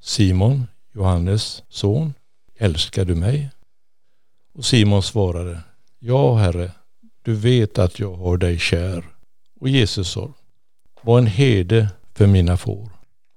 Simon, 0.01 0.67
Johannes 0.93 1.63
son, 1.69 2.13
älskar 2.57 3.05
du 3.05 3.15
mig? 3.15 3.49
Och 4.53 4.65
Simon 4.65 5.03
svarade, 5.03 5.59
Ja, 5.99 6.35
Herre, 6.35 6.71
du 7.21 7.33
vet 7.35 7.79
att 7.79 7.99
jag 7.99 8.13
har 8.13 8.37
dig 8.37 8.59
kär. 8.59 9.05
Och 9.59 9.69
Jesus 9.69 10.11
sa, 10.11 10.33
var 11.01 11.17
en 11.17 11.27
herde 11.27 11.89
för 12.13 12.27
mina 12.27 12.57
får. 12.57 12.89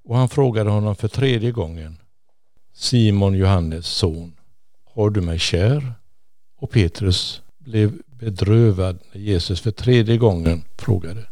Och 0.05 0.17
han 0.17 0.29
frågade 0.29 0.71
honom 0.71 0.97
för 0.97 1.09
tredje 1.09 1.51
gången, 1.53 1.97
Simon, 2.73 3.35
Johannes 3.35 3.87
son, 3.87 4.33
har 4.95 5.11
du 5.11 5.21
mig 5.21 5.39
kär? 5.39 5.93
Och 6.57 6.71
Petrus 6.71 7.43
blev 7.67 7.99
bedrövad 8.19 8.99
när 9.13 9.21
Jesus 9.21 9.61
för 9.61 9.71
tredje 9.71 10.17
gången 10.17 10.63
frågade, 10.77 11.25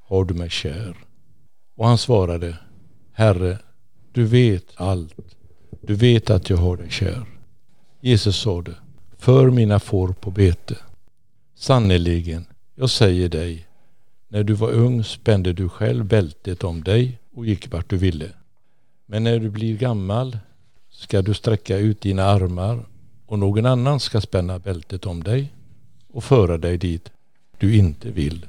har 0.00 0.24
du 0.24 0.34
mig 0.34 0.50
kär? 0.50 0.96
Och 1.76 1.86
han 1.86 1.98
svarade, 1.98 2.58
Herre, 3.12 3.58
du 4.12 4.24
vet 4.24 4.64
allt. 4.74 5.14
Du 5.80 5.94
vet 5.94 6.30
att 6.30 6.50
jag 6.50 6.56
har 6.56 6.76
dig 6.76 6.90
kär. 6.90 7.26
Jesus 8.00 8.36
sade, 8.36 8.74
för 9.18 9.50
mina 9.50 9.80
får 9.80 10.08
på 10.08 10.30
bete. 10.30 10.76
Sannerligen, 11.54 12.44
jag 12.74 12.90
säger 12.90 13.28
dig, 13.28 13.66
när 14.28 14.44
du 14.44 14.52
var 14.52 14.70
ung 14.70 15.04
spände 15.04 15.52
du 15.52 15.68
själv 15.68 16.04
bältet 16.04 16.64
om 16.64 16.84
dig 16.84 17.18
och 17.34 17.46
gick 17.46 17.72
vart 17.72 17.90
du 17.90 17.96
ville. 17.96 18.30
Men 19.06 19.24
när 19.24 19.38
du 19.38 19.50
blir 19.50 19.76
gammal 19.76 20.38
ska 20.90 21.22
du 21.22 21.34
sträcka 21.34 21.76
ut 21.76 22.00
dina 22.00 22.24
armar 22.24 22.86
och 23.26 23.38
någon 23.38 23.66
annan 23.66 24.00
ska 24.00 24.20
spänna 24.20 24.58
bältet 24.58 25.06
om 25.06 25.22
dig 25.22 25.52
och 26.14 26.24
föra 26.24 26.58
dig 26.58 26.78
dit 26.78 27.10
du 27.58 27.76
inte 27.76 28.10
vill. 28.10 28.46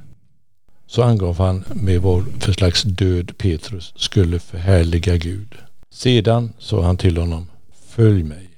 Så 0.87 1.03
angav 1.03 1.37
han 1.37 1.63
med 1.73 2.01
vad 2.01 2.25
för 2.39 2.53
slags 2.53 2.83
död 2.83 3.37
Petrus 3.37 3.93
skulle 3.95 4.39
förhärliga 4.39 5.17
Gud. 5.17 5.55
Sedan 5.89 6.53
sa 6.59 6.83
han 6.83 6.97
till 6.97 7.17
honom, 7.17 7.47
följ 7.87 8.23
mig. 8.23 8.49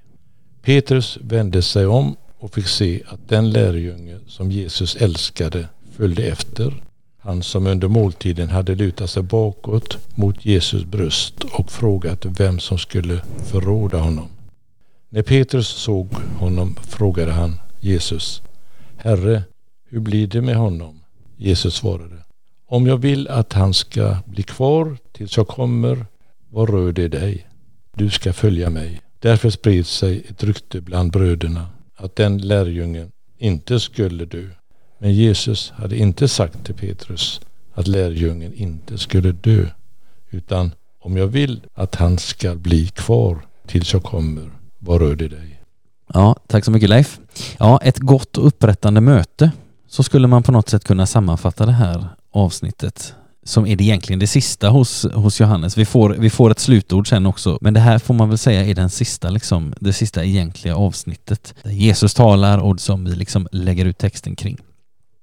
Petrus 0.62 1.18
vände 1.22 1.62
sig 1.62 1.86
om 1.86 2.16
och 2.38 2.54
fick 2.54 2.68
se 2.68 3.02
att 3.08 3.30
den 3.30 3.50
lärjunge 3.50 4.18
som 4.28 4.52
Jesus 4.52 4.96
älskade 4.96 5.68
följde 5.92 6.24
efter. 6.24 6.74
Han 7.18 7.44
som 7.44 7.68
under 7.68 7.88
måltiden 7.88 8.50
hade 8.50 8.76
lutat 8.76 9.10
sig 9.10 9.24
bakåt 9.24 9.98
mot 10.16 10.46
Jesus 10.46 10.84
bröst 10.84 11.44
och 11.44 11.72
frågat 11.72 12.26
vem 12.26 12.60
som 12.60 12.78
skulle 12.78 13.22
förråda 13.46 13.98
honom. 13.98 14.28
När 15.10 15.22
Petrus 15.22 15.68
såg 15.68 16.14
honom 16.40 16.76
frågade 16.84 17.32
han 17.32 17.60
Jesus, 17.80 18.42
Herre, 18.98 19.44
hur 19.90 20.00
blir 20.00 20.28
det 20.28 20.42
med 20.42 20.56
honom? 20.56 21.00
Jesus 21.38 21.76
svarade, 21.76 22.16
om 22.66 22.88
jag 22.88 22.98
vill 22.98 23.28
att 23.28 23.54
han 23.54 23.74
ska 23.74 24.18
bli 24.26 24.44
kvar 24.44 24.98
tills 25.12 25.38
jag 25.38 25.48
kommer, 25.48 26.06
vad 26.50 26.70
rör 26.70 26.92
det 26.92 27.08
dig? 27.08 27.48
Du 27.96 28.10
ska 28.10 28.34
följa 28.34 28.70
mig. 28.70 29.02
Därför 29.20 29.50
spred 29.50 29.86
sig 29.86 30.26
ett 30.30 30.44
rykte 30.44 30.82
bland 30.82 31.12
bröderna 31.12 31.68
att 31.96 32.16
den 32.16 32.38
lärjungen 32.38 33.12
inte 33.38 33.80
skulle 33.80 34.26
dö. 34.26 34.48
Men 35.00 35.14
Jesus 35.14 35.72
hade 35.72 35.98
inte 35.98 36.28
sagt 36.28 36.66
till 36.66 36.76
Petrus 36.76 37.42
att 37.74 37.88
lärjungen 37.88 38.54
inte 38.54 38.98
skulle 38.98 39.32
dö, 39.32 39.66
utan 40.30 40.72
om 41.00 41.18
jag 41.18 41.28
vill 41.28 41.62
att 41.74 41.96
han 41.96 42.18
ska 42.18 42.56
bli 42.56 42.88
kvar 42.88 43.38
tills 43.68 43.94
jag 43.94 44.04
kommer, 44.04 44.50
vad 44.80 45.02
rör 45.02 45.16
det 45.16 45.28
dig? 45.28 45.57
Ja, 46.14 46.36
tack 46.48 46.66
så 46.66 46.72
mycket 46.72 46.90
Leif. 46.90 47.20
Ja, 47.58 47.80
ett 47.84 47.98
gott 47.98 48.38
och 48.38 48.48
upprättande 48.48 49.02
möte. 49.02 49.52
Så 49.88 50.04
skulle 50.04 50.28
man 50.28 50.44
på 50.44 50.52
något 50.52 50.70
sätt 50.70 50.84
kunna 50.84 51.06
sammanfatta 51.06 51.66
det 51.66 51.72
här 51.72 52.08
avsnittet 52.32 53.14
som 53.48 53.68
är 53.68 53.76
det 53.76 53.84
egentligen 53.84 54.20
det 54.20 54.28
sista 54.28 54.70
hos, 54.70 55.06
hos 55.14 55.40
Johannes. 55.40 55.78
Vi 55.78 55.86
får, 55.86 56.10
vi 56.10 56.30
får 56.30 56.52
ett 56.52 56.60
slutord 56.60 57.10
sen 57.10 57.26
också, 57.26 57.58
men 57.62 57.74
det 57.74 57.80
här 57.80 58.00
får 58.00 58.14
man 58.14 58.30
väl 58.30 58.38
säga 58.38 58.66
är 58.66 58.76
den 58.76 58.90
sista, 58.90 59.30
liksom, 59.30 59.74
det 59.80 59.94
sista 59.94 60.24
egentliga 60.24 60.76
avsnittet. 60.76 61.54
Där 61.64 61.72
Jesus 61.72 62.14
talar 62.14 62.58
och 62.58 62.80
som 62.80 63.06
vi 63.06 63.16
liksom 63.16 63.48
lägger 63.52 63.86
ut 63.86 63.98
texten 63.98 64.36
kring. 64.36 64.58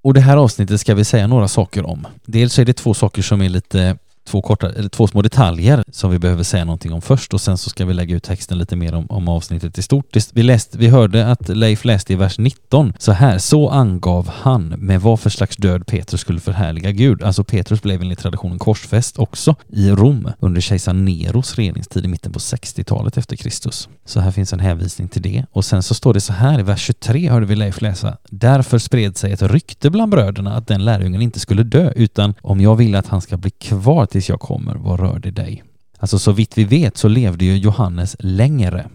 Och 0.02 0.14
det 0.14 0.20
här 0.20 0.36
avsnittet 0.36 0.80
ska 0.80 0.94
vi 0.94 1.04
säga 1.04 1.26
några 1.26 1.48
saker 1.48 1.86
om. 1.86 2.06
Dels 2.26 2.58
är 2.58 2.64
det 2.64 2.72
två 2.72 2.94
saker 2.94 3.22
som 3.22 3.42
är 3.42 3.48
lite 3.48 3.96
två, 4.24 4.42
korta, 4.42 4.70
eller 4.70 4.88
två 4.88 5.06
små 5.06 5.22
detaljer 5.22 5.84
som 5.92 6.10
vi 6.10 6.18
behöver 6.18 6.42
säga 6.42 6.64
någonting 6.64 6.92
om 6.92 7.02
först 7.02 7.34
och 7.34 7.40
sen 7.40 7.58
så 7.58 7.70
ska 7.70 7.86
vi 7.86 7.94
lägga 7.94 8.16
ut 8.16 8.22
texten 8.22 8.58
lite 8.58 8.76
mer 8.76 8.94
om, 8.94 9.06
om 9.08 9.28
avsnittet 9.28 9.78
i 9.78 9.82
stort. 9.82 10.16
Vi, 10.32 10.42
läst, 10.42 10.74
vi 10.74 10.88
hörde 10.88 11.26
att 11.30 11.48
Leif 11.48 11.84
läste 11.84 12.12
i 12.12 12.16
vers 12.16 12.38
19 12.38 12.92
så 12.98 13.12
här, 13.12 13.38
så 13.38 13.68
angav 13.68 14.28
han 14.28 14.68
med 14.68 15.00
vad 15.00 15.20
för 15.20 15.30
slags 15.30 15.56
död 15.56 15.86
Petrus 15.86 16.20
skulle 16.20 16.40
förhärliga 16.40 16.90
Gud. 16.90 17.22
Alltså 17.22 17.44
Petrus 17.44 17.82
blev 17.82 18.02
enligt 18.02 18.18
traditionen 18.18 18.58
korsfäst 18.58 19.18
också 19.18 19.54
i 19.68 19.90
Rom 19.90 20.30
under 20.40 20.60
kejsar 20.60 20.92
Neros 20.92 21.54
regeringstid 21.54 22.04
i 22.04 22.08
mitten 22.08 22.32
på 22.32 22.38
60-talet 22.38 23.16
efter 23.16 23.36
Kristus. 23.36 23.88
Så 24.04 24.20
här 24.20 24.30
finns 24.30 24.52
en 24.52 24.60
hänvisning 24.60 25.08
till 25.08 25.22
det. 25.22 25.44
Och 25.52 25.64
sen 25.64 25.82
så 25.82 25.94
står 25.94 26.14
det 26.14 26.20
så 26.20 26.32
här 26.32 26.60
i 26.60 26.62
vers 26.62 26.80
23 26.80 27.30
hörde 27.30 27.46
vi 27.46 27.56
Leif 27.56 27.80
läsa. 27.80 28.16
Därför 28.30 28.78
spred 28.78 29.16
sig 29.16 29.32
ett 29.32 29.42
rykte 29.42 29.90
bland 29.90 30.10
bröderna 30.10 30.56
att 30.56 30.66
den 30.66 30.84
lärjungen 30.84 31.22
inte 31.22 31.40
skulle 31.40 31.62
dö 31.62 31.92
utan 31.96 32.34
om 32.42 32.60
jag 32.60 32.76
vill 32.76 32.94
att 32.94 33.06
han 33.06 33.20
ska 33.20 33.36
bli 33.36 33.50
kvar 33.50 34.06
tills 34.14 34.28
jag 34.28 34.40
kommer, 34.40 34.74
vad 34.74 35.00
rör 35.00 35.18
det 35.18 35.30
dig? 35.30 35.62
Alltså 35.98 36.18
så 36.18 36.32
vitt 36.32 36.58
vi 36.58 36.64
vet 36.64 36.96
så 36.96 37.08
levde 37.08 37.44
ju 37.44 37.56
Johannes 37.56 38.16
längre 38.18 38.86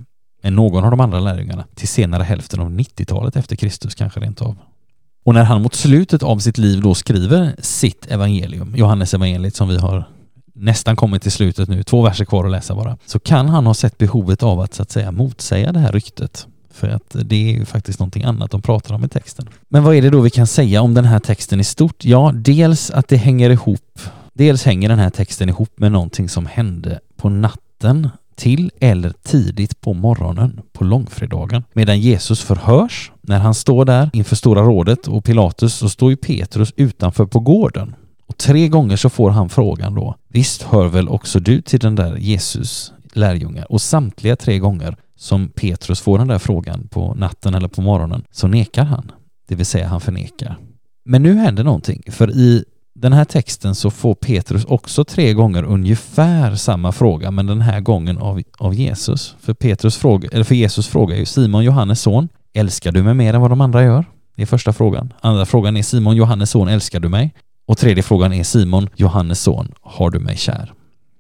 än 0.44 0.56
någon 0.56 0.84
av 0.84 0.92
de 0.92 1.00
andra 1.00 1.20
lärjungarna 1.20 1.66
till 1.76 1.88
senare 1.88 2.24
hälften 2.24 2.60
av 2.60 2.70
90-talet 2.70 3.36
efter 3.36 3.56
Kristus 3.56 3.96
kanske 3.96 4.20
rent 4.20 4.42
av. 4.42 4.58
Och 5.24 5.34
när 5.34 5.44
han 5.44 5.62
mot 5.62 5.74
slutet 5.74 6.24
av 6.24 6.40
sitt 6.40 6.58
liv 6.58 6.82
då 6.82 6.96
skriver 6.96 7.56
sitt 7.60 8.06
evangelium, 8.06 8.76
Johannes 8.76 9.14
evangeliet 9.14 9.56
som 9.56 9.68
vi 9.70 9.78
har 9.78 10.10
nästan 10.54 10.96
kommit 10.96 11.22
till 11.22 11.32
slutet 11.32 11.70
nu, 11.70 11.84
två 11.84 12.02
verser 12.02 12.26
kvar 12.26 12.46
att 12.46 12.52
läsa 12.52 12.76
bara, 12.76 12.98
så 13.06 13.20
kan 13.20 13.50
han 13.50 13.66
ha 13.66 13.74
sett 13.74 13.98
behovet 13.98 14.44
av 14.44 14.60
att 14.60 14.74
så 14.74 14.84
att 14.84 14.92
säga 14.92 15.12
motsäga 15.12 15.72
det 15.72 15.80
här 15.80 15.92
ryktet. 15.92 16.48
För 16.72 16.90
att 16.90 17.16
det 17.24 17.36
är 17.36 17.54
ju 17.54 17.66
faktiskt 17.66 18.00
någonting 18.00 18.24
annat 18.24 18.52
de 18.52 18.62
pratar 18.62 18.96
om 18.96 19.04
i 19.04 19.10
texten. 19.10 19.50
Men 19.70 19.84
vad 19.84 19.96
är 19.96 20.02
det 20.02 20.10
då 20.10 20.22
vi 20.22 20.30
kan 20.30 20.48
säga 20.48 20.82
om 20.82 20.94
den 20.94 21.06
här 21.06 21.20
texten 21.20 21.60
i 21.60 21.64
stort? 21.64 22.06
Ja, 22.06 22.32
dels 22.36 22.92
att 22.92 23.08
det 23.08 23.18
hänger 23.18 23.50
ihop 23.50 24.00
Dels 24.40 24.66
hänger 24.66 24.90
den 24.90 25.00
här 25.00 25.10
texten 25.10 25.50
ihop 25.50 25.80
med 25.80 25.92
någonting 25.92 26.30
som 26.30 26.46
hände 26.46 27.00
på 27.18 27.30
natten 27.30 28.10
till 28.36 28.72
eller 28.80 29.14
tidigt 29.24 29.82
på 29.82 29.94
morgonen 29.94 30.62
på 30.74 30.84
långfredagen. 30.84 31.64
Medan 31.74 32.00
Jesus 32.00 32.42
förhörs, 32.42 33.12
när 33.22 33.40
han 33.40 33.54
står 33.54 33.86
där 33.86 34.10
inför 34.14 34.36
Stora 34.36 34.62
rådet 34.62 35.08
och 35.08 35.24
Pilatus, 35.24 35.74
så 35.74 35.90
står 35.90 36.10
ju 36.10 36.18
Petrus 36.18 36.74
utanför 36.76 37.26
på 37.26 37.40
gården. 37.40 37.96
Och 38.28 38.38
tre 38.38 38.68
gånger 38.68 38.96
så 38.96 39.10
får 39.10 39.30
han 39.30 39.50
frågan 39.50 39.96
då, 39.96 40.16
visst 40.28 40.64
hör 40.64 40.88
väl 40.88 41.10
också 41.10 41.40
du 41.40 41.62
till 41.62 41.80
den 41.80 41.96
där 41.96 42.16
Jesus 42.18 42.94
lärjungar? 43.14 43.72
Och 43.72 43.82
samtliga 43.82 44.36
tre 44.36 44.60
gånger 44.60 44.98
som 45.16 45.50
Petrus 45.50 46.02
får 46.02 46.18
den 46.18 46.28
där 46.28 46.40
frågan 46.40 46.88
på 46.88 47.14
natten 47.14 47.56
eller 47.56 47.68
på 47.68 47.82
morgonen 47.82 48.24
så 48.32 48.48
nekar 48.48 48.84
han, 48.84 49.12
det 49.48 49.56
vill 49.56 49.66
säga 49.66 49.88
han 49.88 50.02
förnekar. 50.02 50.58
Men 51.06 51.24
nu 51.24 51.34
händer 51.34 51.64
någonting, 51.64 52.04
för 52.12 52.32
i 52.32 52.66
den 53.02 53.14
här 53.14 53.26
texten 53.26 53.76
så 53.76 53.92
får 53.92 54.16
Petrus 54.16 54.66
också 54.66 55.04
tre 55.04 55.34
gånger 55.34 55.64
ungefär 55.64 56.56
samma 56.56 56.92
fråga, 56.92 57.32
men 57.32 57.46
den 57.46 57.62
här 57.62 57.80
gången 57.80 58.18
av, 58.18 58.42
av 58.58 58.74
Jesus. 58.74 59.36
För, 59.40 59.54
Petrus 59.54 59.98
fråga, 59.98 60.30
eller 60.32 60.44
för 60.44 60.56
Jesus 60.56 60.88
frågar 60.88 61.18
ju 61.18 61.26
Simon 61.26 61.64
Johannes 61.64 62.02
son, 62.02 62.30
älskar 62.54 62.92
du 62.92 63.04
mig 63.04 63.14
mer 63.14 63.34
än 63.34 63.42
vad 63.42 63.52
de 63.52 63.62
andra 63.62 63.84
gör? 63.84 64.06
Det 64.36 64.42
är 64.42 64.46
första 64.46 64.74
frågan. 64.74 65.14
Andra 65.22 65.46
frågan 65.46 65.78
är 65.78 65.84
Simon 65.84 66.16
Johannes 66.16 66.50
son, 66.50 66.68
älskar 66.68 67.00
du 67.00 67.10
mig? 67.10 67.34
Och 67.68 67.78
tredje 67.78 68.04
frågan 68.04 68.34
är 68.34 68.44
Simon 68.44 68.90
Johannes 68.96 69.42
son, 69.42 69.72
har 69.82 70.10
du 70.10 70.20
mig 70.20 70.38
kär? 70.38 70.74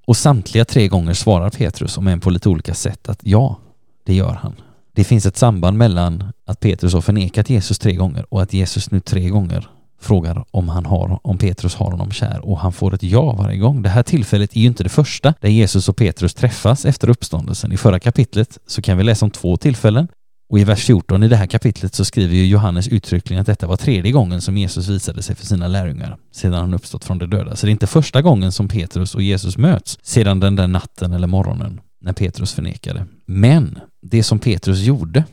Och 0.07 0.17
samtliga 0.17 0.65
tre 0.65 0.87
gånger 0.87 1.13
svarar 1.13 1.49
Petrus, 1.49 1.97
om 1.97 2.07
än 2.07 2.19
på 2.19 2.29
lite 2.29 2.49
olika 2.49 2.73
sätt, 2.73 3.09
att 3.09 3.19
ja, 3.21 3.59
det 4.05 4.13
gör 4.13 4.33
han. 4.33 4.55
Det 4.95 5.03
finns 5.03 5.25
ett 5.25 5.37
samband 5.37 5.77
mellan 5.77 6.23
att 6.45 6.59
Petrus 6.59 6.93
har 6.93 7.01
förnekat 7.01 7.49
Jesus 7.49 7.79
tre 7.79 7.93
gånger 7.93 8.25
och 8.29 8.41
att 8.41 8.53
Jesus 8.53 8.91
nu 8.91 8.99
tre 8.99 9.29
gånger 9.29 9.69
frågar 9.99 10.45
om 10.51 10.69
han 10.69 10.85
har, 10.85 11.19
om 11.23 11.37
Petrus 11.37 11.75
har 11.75 11.91
honom 11.91 12.11
kär 12.11 12.39
och 12.45 12.59
han 12.59 12.73
får 12.73 12.93
ett 12.93 13.03
ja 13.03 13.33
varje 13.33 13.57
gång. 13.57 13.81
Det 13.81 13.89
här 13.89 14.03
tillfället 14.03 14.55
är 14.55 14.59
ju 14.59 14.67
inte 14.67 14.83
det 14.83 14.89
första 14.89 15.33
där 15.41 15.49
Jesus 15.49 15.89
och 15.89 15.97
Petrus 15.97 16.33
träffas 16.33 16.85
efter 16.85 17.09
uppståndelsen. 17.09 17.71
I 17.71 17.77
förra 17.77 17.99
kapitlet 17.99 18.57
så 18.67 18.81
kan 18.81 18.97
vi 18.97 19.03
läsa 19.03 19.25
om 19.25 19.31
två 19.31 19.57
tillfällen 19.57 20.07
och 20.49 20.59
i 20.59 20.63
vers 20.63 20.85
14 20.85 21.23
i 21.23 21.27
det 21.27 21.35
här 21.35 21.45
kapitlet 21.45 21.95
så 21.95 22.05
skriver 22.05 22.35
ju 22.35 22.45
Johannes 22.45 22.87
uttryckligen 22.87 23.41
att 23.41 23.47
detta 23.47 23.67
var 23.67 23.77
tredje 23.77 24.11
gången 24.11 24.41
som 24.41 24.57
Jesus 24.57 24.87
visade 24.87 25.21
sig 25.21 25.35
för 25.35 25.45
sina 25.45 25.67
lärjungar 25.67 26.17
sedan 26.31 26.53
han 26.53 26.73
uppstått 26.73 27.05
från 27.05 27.17
de 27.17 27.29
döda. 27.29 27.55
Så 27.55 27.65
det 27.65 27.69
är 27.69 27.71
inte 27.71 27.87
första 27.87 28.21
gången 28.21 28.51
som 28.51 28.67
Petrus 28.67 29.15
och 29.15 29.21
Jesus 29.21 29.57
möts 29.57 29.99
sedan 30.01 30.39
den 30.39 30.55
där 30.55 30.67
natten 30.67 31.13
eller 31.13 31.27
morgonen 31.27 31.81
när 32.01 32.13
Petrus 32.13 32.53
förnekade. 32.53 33.05
Men 33.25 33.79
det 34.01 34.23
som 34.23 34.39
Petrus 34.39 34.79
gjorde 34.79 35.23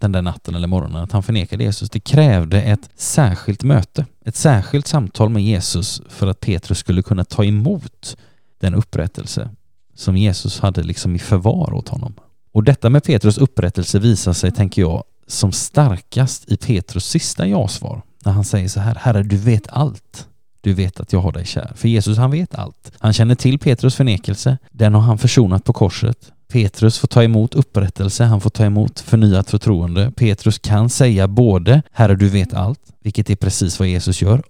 den 0.00 0.12
där 0.12 0.22
natten 0.22 0.54
eller 0.54 0.68
morgonen, 0.68 1.02
att 1.02 1.12
han 1.12 1.22
förnekade 1.22 1.64
Jesus, 1.64 1.90
det 1.90 2.00
krävde 2.00 2.62
ett 2.62 2.90
särskilt 2.96 3.62
möte, 3.62 4.06
ett 4.24 4.36
särskilt 4.36 4.86
samtal 4.86 5.28
med 5.28 5.42
Jesus 5.42 6.02
för 6.08 6.26
att 6.26 6.40
Petrus 6.40 6.78
skulle 6.78 7.02
kunna 7.02 7.24
ta 7.24 7.44
emot 7.44 8.16
den 8.60 8.74
upprättelse 8.74 9.50
som 9.94 10.16
Jesus 10.16 10.60
hade 10.60 10.82
liksom 10.82 11.16
i 11.16 11.18
förvar 11.18 11.74
åt 11.74 11.88
honom. 11.88 12.14
Och 12.52 12.64
detta 12.64 12.90
med 12.90 13.04
Petrus 13.04 13.38
upprättelse 13.38 13.98
visar 13.98 14.32
sig, 14.32 14.52
tänker 14.52 14.82
jag, 14.82 15.04
som 15.26 15.52
starkast 15.52 16.52
i 16.52 16.56
Petrus 16.56 17.06
sista 17.06 17.46
ja-svar, 17.46 18.02
när 18.24 18.32
han 18.32 18.44
säger 18.44 18.68
så 18.68 18.80
här, 18.80 18.94
Herre, 18.94 19.22
du 19.22 19.36
vet 19.36 19.68
allt. 19.68 20.28
Du 20.60 20.74
vet 20.74 21.00
att 21.00 21.12
jag 21.12 21.20
har 21.20 21.32
dig 21.32 21.46
kär. 21.46 21.72
För 21.76 21.88
Jesus, 21.88 22.18
han 22.18 22.30
vet 22.30 22.54
allt. 22.54 22.92
Han 22.98 23.12
känner 23.12 23.34
till 23.34 23.58
Petrus 23.58 23.94
förnekelse. 23.94 24.58
Den 24.70 24.94
har 24.94 25.00
han 25.00 25.18
försonat 25.18 25.64
på 25.64 25.72
korset. 25.72 26.32
Petrus 26.52 26.98
får 26.98 27.08
ta 27.08 27.22
emot 27.22 27.54
upprättelse, 27.54 28.24
han 28.24 28.40
får 28.40 28.50
ta 28.50 28.64
emot 28.64 29.00
förnyat 29.00 29.50
förtroende. 29.50 30.12
Petrus 30.16 30.58
kan 30.58 30.90
säga 30.90 31.28
både 31.28 31.82
Herre, 31.92 32.14
du 32.14 32.28
vet 32.28 32.54
allt, 32.54 32.80
vilket 33.00 33.30
är 33.30 33.36
precis 33.36 33.78
vad 33.78 33.88
Jesus 33.88 34.22
gör, 34.22 34.42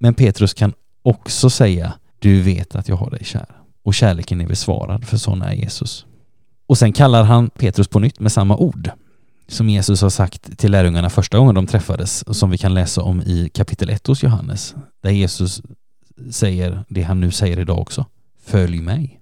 men 0.00 0.14
Petrus 0.14 0.54
kan 0.54 0.72
också 1.02 1.50
säga 1.50 1.92
Du 2.18 2.42
vet 2.42 2.74
att 2.74 2.88
jag 2.88 2.96
har 2.96 3.10
dig 3.10 3.24
kär. 3.24 3.46
Och 3.82 3.94
kärleken 3.94 4.40
är 4.40 4.46
besvarad, 4.46 5.04
för 5.04 5.16
sån 5.16 5.42
är 5.42 5.52
Jesus. 5.52 6.06
Och 6.66 6.78
sen 6.78 6.92
kallar 6.92 7.24
han 7.24 7.50
Petrus 7.50 7.88
på 7.88 7.98
nytt 7.98 8.20
med 8.20 8.32
samma 8.32 8.56
ord 8.56 8.90
som 9.48 9.68
Jesus 9.68 10.02
har 10.02 10.10
sagt 10.10 10.58
till 10.58 10.72
lärjungarna 10.72 11.10
första 11.10 11.38
gången 11.38 11.54
de 11.54 11.66
träffades 11.66 12.22
och 12.22 12.36
som 12.36 12.50
vi 12.50 12.58
kan 12.58 12.74
läsa 12.74 13.02
om 13.02 13.22
i 13.22 13.50
kapitel 13.54 13.90
1 13.90 14.06
hos 14.06 14.22
Johannes, 14.22 14.74
där 15.02 15.10
Jesus 15.10 15.62
säger 16.30 16.84
det 16.88 17.02
han 17.02 17.20
nu 17.20 17.30
säger 17.30 17.60
idag 17.60 17.78
också. 17.78 18.06
Följ 18.44 18.80
mig. 18.80 19.17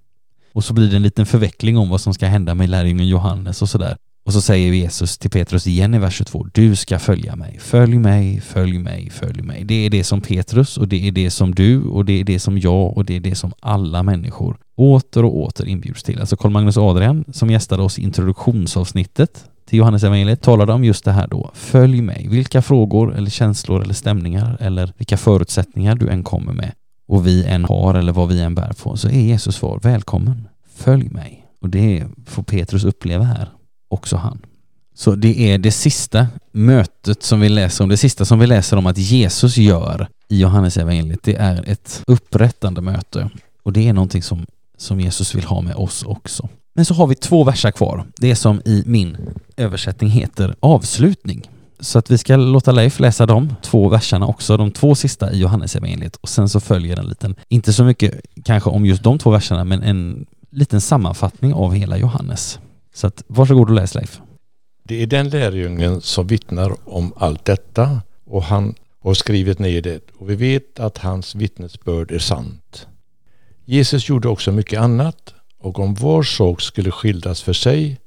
Och 0.57 0.63
så 0.63 0.73
blir 0.73 0.89
det 0.89 0.95
en 0.95 1.03
liten 1.03 1.25
förveckling 1.25 1.77
om 1.77 1.89
vad 1.89 2.01
som 2.01 2.13
ska 2.13 2.27
hända 2.27 2.55
med 2.55 2.69
lärjungen 2.69 3.07
Johannes 3.07 3.61
och 3.61 3.69
sådär. 3.69 3.97
Och 4.25 4.33
så 4.33 4.41
säger 4.41 4.73
Jesus 4.73 5.17
till 5.17 5.29
Petrus 5.29 5.67
igen 5.67 5.93
i 5.93 5.99
vers 5.99 6.13
22, 6.13 6.47
du 6.53 6.75
ska 6.75 6.99
följa 6.99 7.35
mig. 7.35 7.57
Följ 7.59 7.97
mig, 7.97 8.41
följ 8.41 8.77
mig, 8.77 9.09
följ 9.09 9.41
mig. 9.41 9.63
Det 9.63 9.85
är 9.85 9.89
det 9.89 10.03
som 10.03 10.21
Petrus 10.21 10.77
och 10.77 10.87
det 10.87 11.07
är 11.07 11.11
det 11.11 11.29
som 11.29 11.55
du 11.55 11.83
och 11.83 12.05
det 12.05 12.19
är 12.19 12.23
det 12.23 12.39
som 12.39 12.59
jag 12.59 12.97
och 12.97 13.05
det 13.05 13.15
är 13.15 13.19
det 13.19 13.35
som 13.35 13.53
alla 13.59 14.03
människor 14.03 14.57
åter 14.77 15.25
och 15.25 15.37
åter 15.37 15.67
inbjuds 15.67 16.03
till. 16.03 16.19
Alltså 16.19 16.37
Carl 16.37 16.51
Magnus 16.51 16.77
Adrian 16.77 17.25
som 17.33 17.49
gästade 17.49 17.83
oss 17.83 17.99
i 17.99 18.03
introduktionsavsnittet 18.03 19.45
till 19.69 19.79
Johannes 19.79 20.03
evangeliet 20.03 20.41
talade 20.41 20.73
om 20.73 20.83
just 20.83 21.05
det 21.05 21.11
här 21.11 21.27
då. 21.27 21.51
Följ 21.53 22.01
mig. 22.01 22.27
Vilka 22.29 22.61
frågor 22.61 23.15
eller 23.15 23.29
känslor 23.29 23.83
eller 23.83 23.93
stämningar 23.93 24.57
eller 24.59 24.93
vilka 24.97 25.17
förutsättningar 25.17 25.95
du 25.95 26.09
än 26.09 26.23
kommer 26.23 26.53
med 26.53 26.71
och 27.07 27.27
vi 27.27 27.45
än 27.45 27.65
har 27.65 27.93
eller 27.93 28.13
vad 28.13 28.27
vi 28.27 28.41
än 28.41 28.55
bär 28.55 28.73
på 28.83 28.97
så 28.97 29.07
är 29.07 29.21
Jesus 29.21 29.55
svar 29.55 29.79
välkommen. 29.83 30.47
Följ 30.75 31.09
mig. 31.09 31.45
Och 31.61 31.69
det 31.69 32.03
får 32.25 32.43
Petrus 32.43 32.83
uppleva 32.83 33.23
här, 33.23 33.49
också 33.87 34.17
han. 34.17 34.39
Så 34.95 35.15
det 35.15 35.51
är 35.51 35.57
det 35.57 35.71
sista 35.71 36.27
mötet 36.51 37.23
som 37.23 37.39
vi 37.39 37.49
läser 37.49 37.83
om, 37.83 37.89
det 37.89 37.97
sista 37.97 38.25
som 38.25 38.39
vi 38.39 38.47
läser 38.47 38.77
om 38.77 38.87
att 38.87 38.97
Jesus 38.97 39.57
gör 39.57 40.07
i 40.29 40.39
Johannes 40.39 40.77
evangeliet. 40.77 41.23
det 41.23 41.35
är 41.35 41.69
ett 41.69 42.03
upprättande 42.07 42.81
möte. 42.81 43.29
Och 43.63 43.73
det 43.73 43.87
är 43.87 43.93
någonting 43.93 44.23
som, 44.23 44.45
som 44.77 44.99
Jesus 44.99 45.35
vill 45.35 45.43
ha 45.43 45.61
med 45.61 45.75
oss 45.75 46.03
också. 46.03 46.49
Men 46.75 46.85
så 46.85 46.93
har 46.93 47.07
vi 47.07 47.15
två 47.15 47.43
verser 47.43 47.71
kvar. 47.71 48.05
Det 48.17 48.35
som 48.35 48.61
i 48.65 48.83
min 48.85 49.17
översättning 49.57 50.09
heter 50.09 50.55
avslutning. 50.59 51.49
Så 51.79 51.99
att 51.99 52.11
vi 52.11 52.17
ska 52.17 52.35
låta 52.35 52.71
Leif 52.71 52.99
läsa 52.99 53.25
de 53.25 53.55
två 53.61 53.89
verserna 53.89 54.27
också, 54.27 54.57
de 54.57 54.71
två 54.71 54.95
sista 54.95 55.31
i 55.31 55.39
Johannesevangeliet 55.39 56.15
och 56.15 56.29
sen 56.29 56.49
så 56.49 56.59
följer 56.59 56.99
en 56.99 57.07
liten, 57.07 57.35
inte 57.49 57.73
så 57.73 57.83
mycket 57.83 58.21
kanske 58.43 58.69
om 58.69 58.85
just 58.85 59.03
de 59.03 59.19
två 59.19 59.29
verserna, 59.29 59.63
men 59.63 59.83
en 59.83 60.25
liten 60.51 60.81
sammanfattning 60.81 61.53
av 61.53 61.73
hela 61.73 61.97
Johannes. 61.97 62.59
Så 62.93 63.07
att 63.07 63.23
varsågod 63.27 63.69
och 63.69 63.75
läs 63.75 63.95
Leif. 63.95 64.19
Det 64.83 65.03
är 65.03 65.07
den 65.07 65.29
lärjungen 65.29 66.01
som 66.01 66.27
vittnar 66.27 66.75
om 66.85 67.13
allt 67.17 67.45
detta 67.45 68.01
och 68.25 68.43
han 68.43 68.75
har 69.03 69.13
skrivit 69.13 69.59
ner 69.59 69.81
det 69.81 70.01
och 70.17 70.29
vi 70.29 70.35
vet 70.35 70.79
att 70.79 70.97
hans 70.97 71.35
vittnesbörd 71.35 72.11
är 72.11 72.19
sant. 72.19 72.87
Jesus 73.65 74.09
gjorde 74.09 74.27
också 74.27 74.51
mycket 74.51 74.79
annat 74.79 75.33
och 75.59 75.79
om 75.79 75.93
var 75.93 76.23
sak 76.23 76.61
skulle 76.61 76.91
skildras 76.91 77.41
för 77.41 77.53
sig 77.53 77.97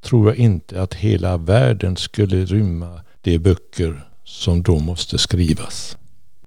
tror 0.00 0.28
jag 0.28 0.36
inte 0.36 0.82
att 0.82 0.94
hela 0.94 1.36
världen 1.36 1.96
skulle 1.96 2.44
rymma 2.44 3.00
det 3.20 3.34
är 3.34 3.38
böcker 3.38 4.04
som 4.24 4.62
då 4.62 4.78
måste 4.78 5.18
skrivas. 5.18 5.96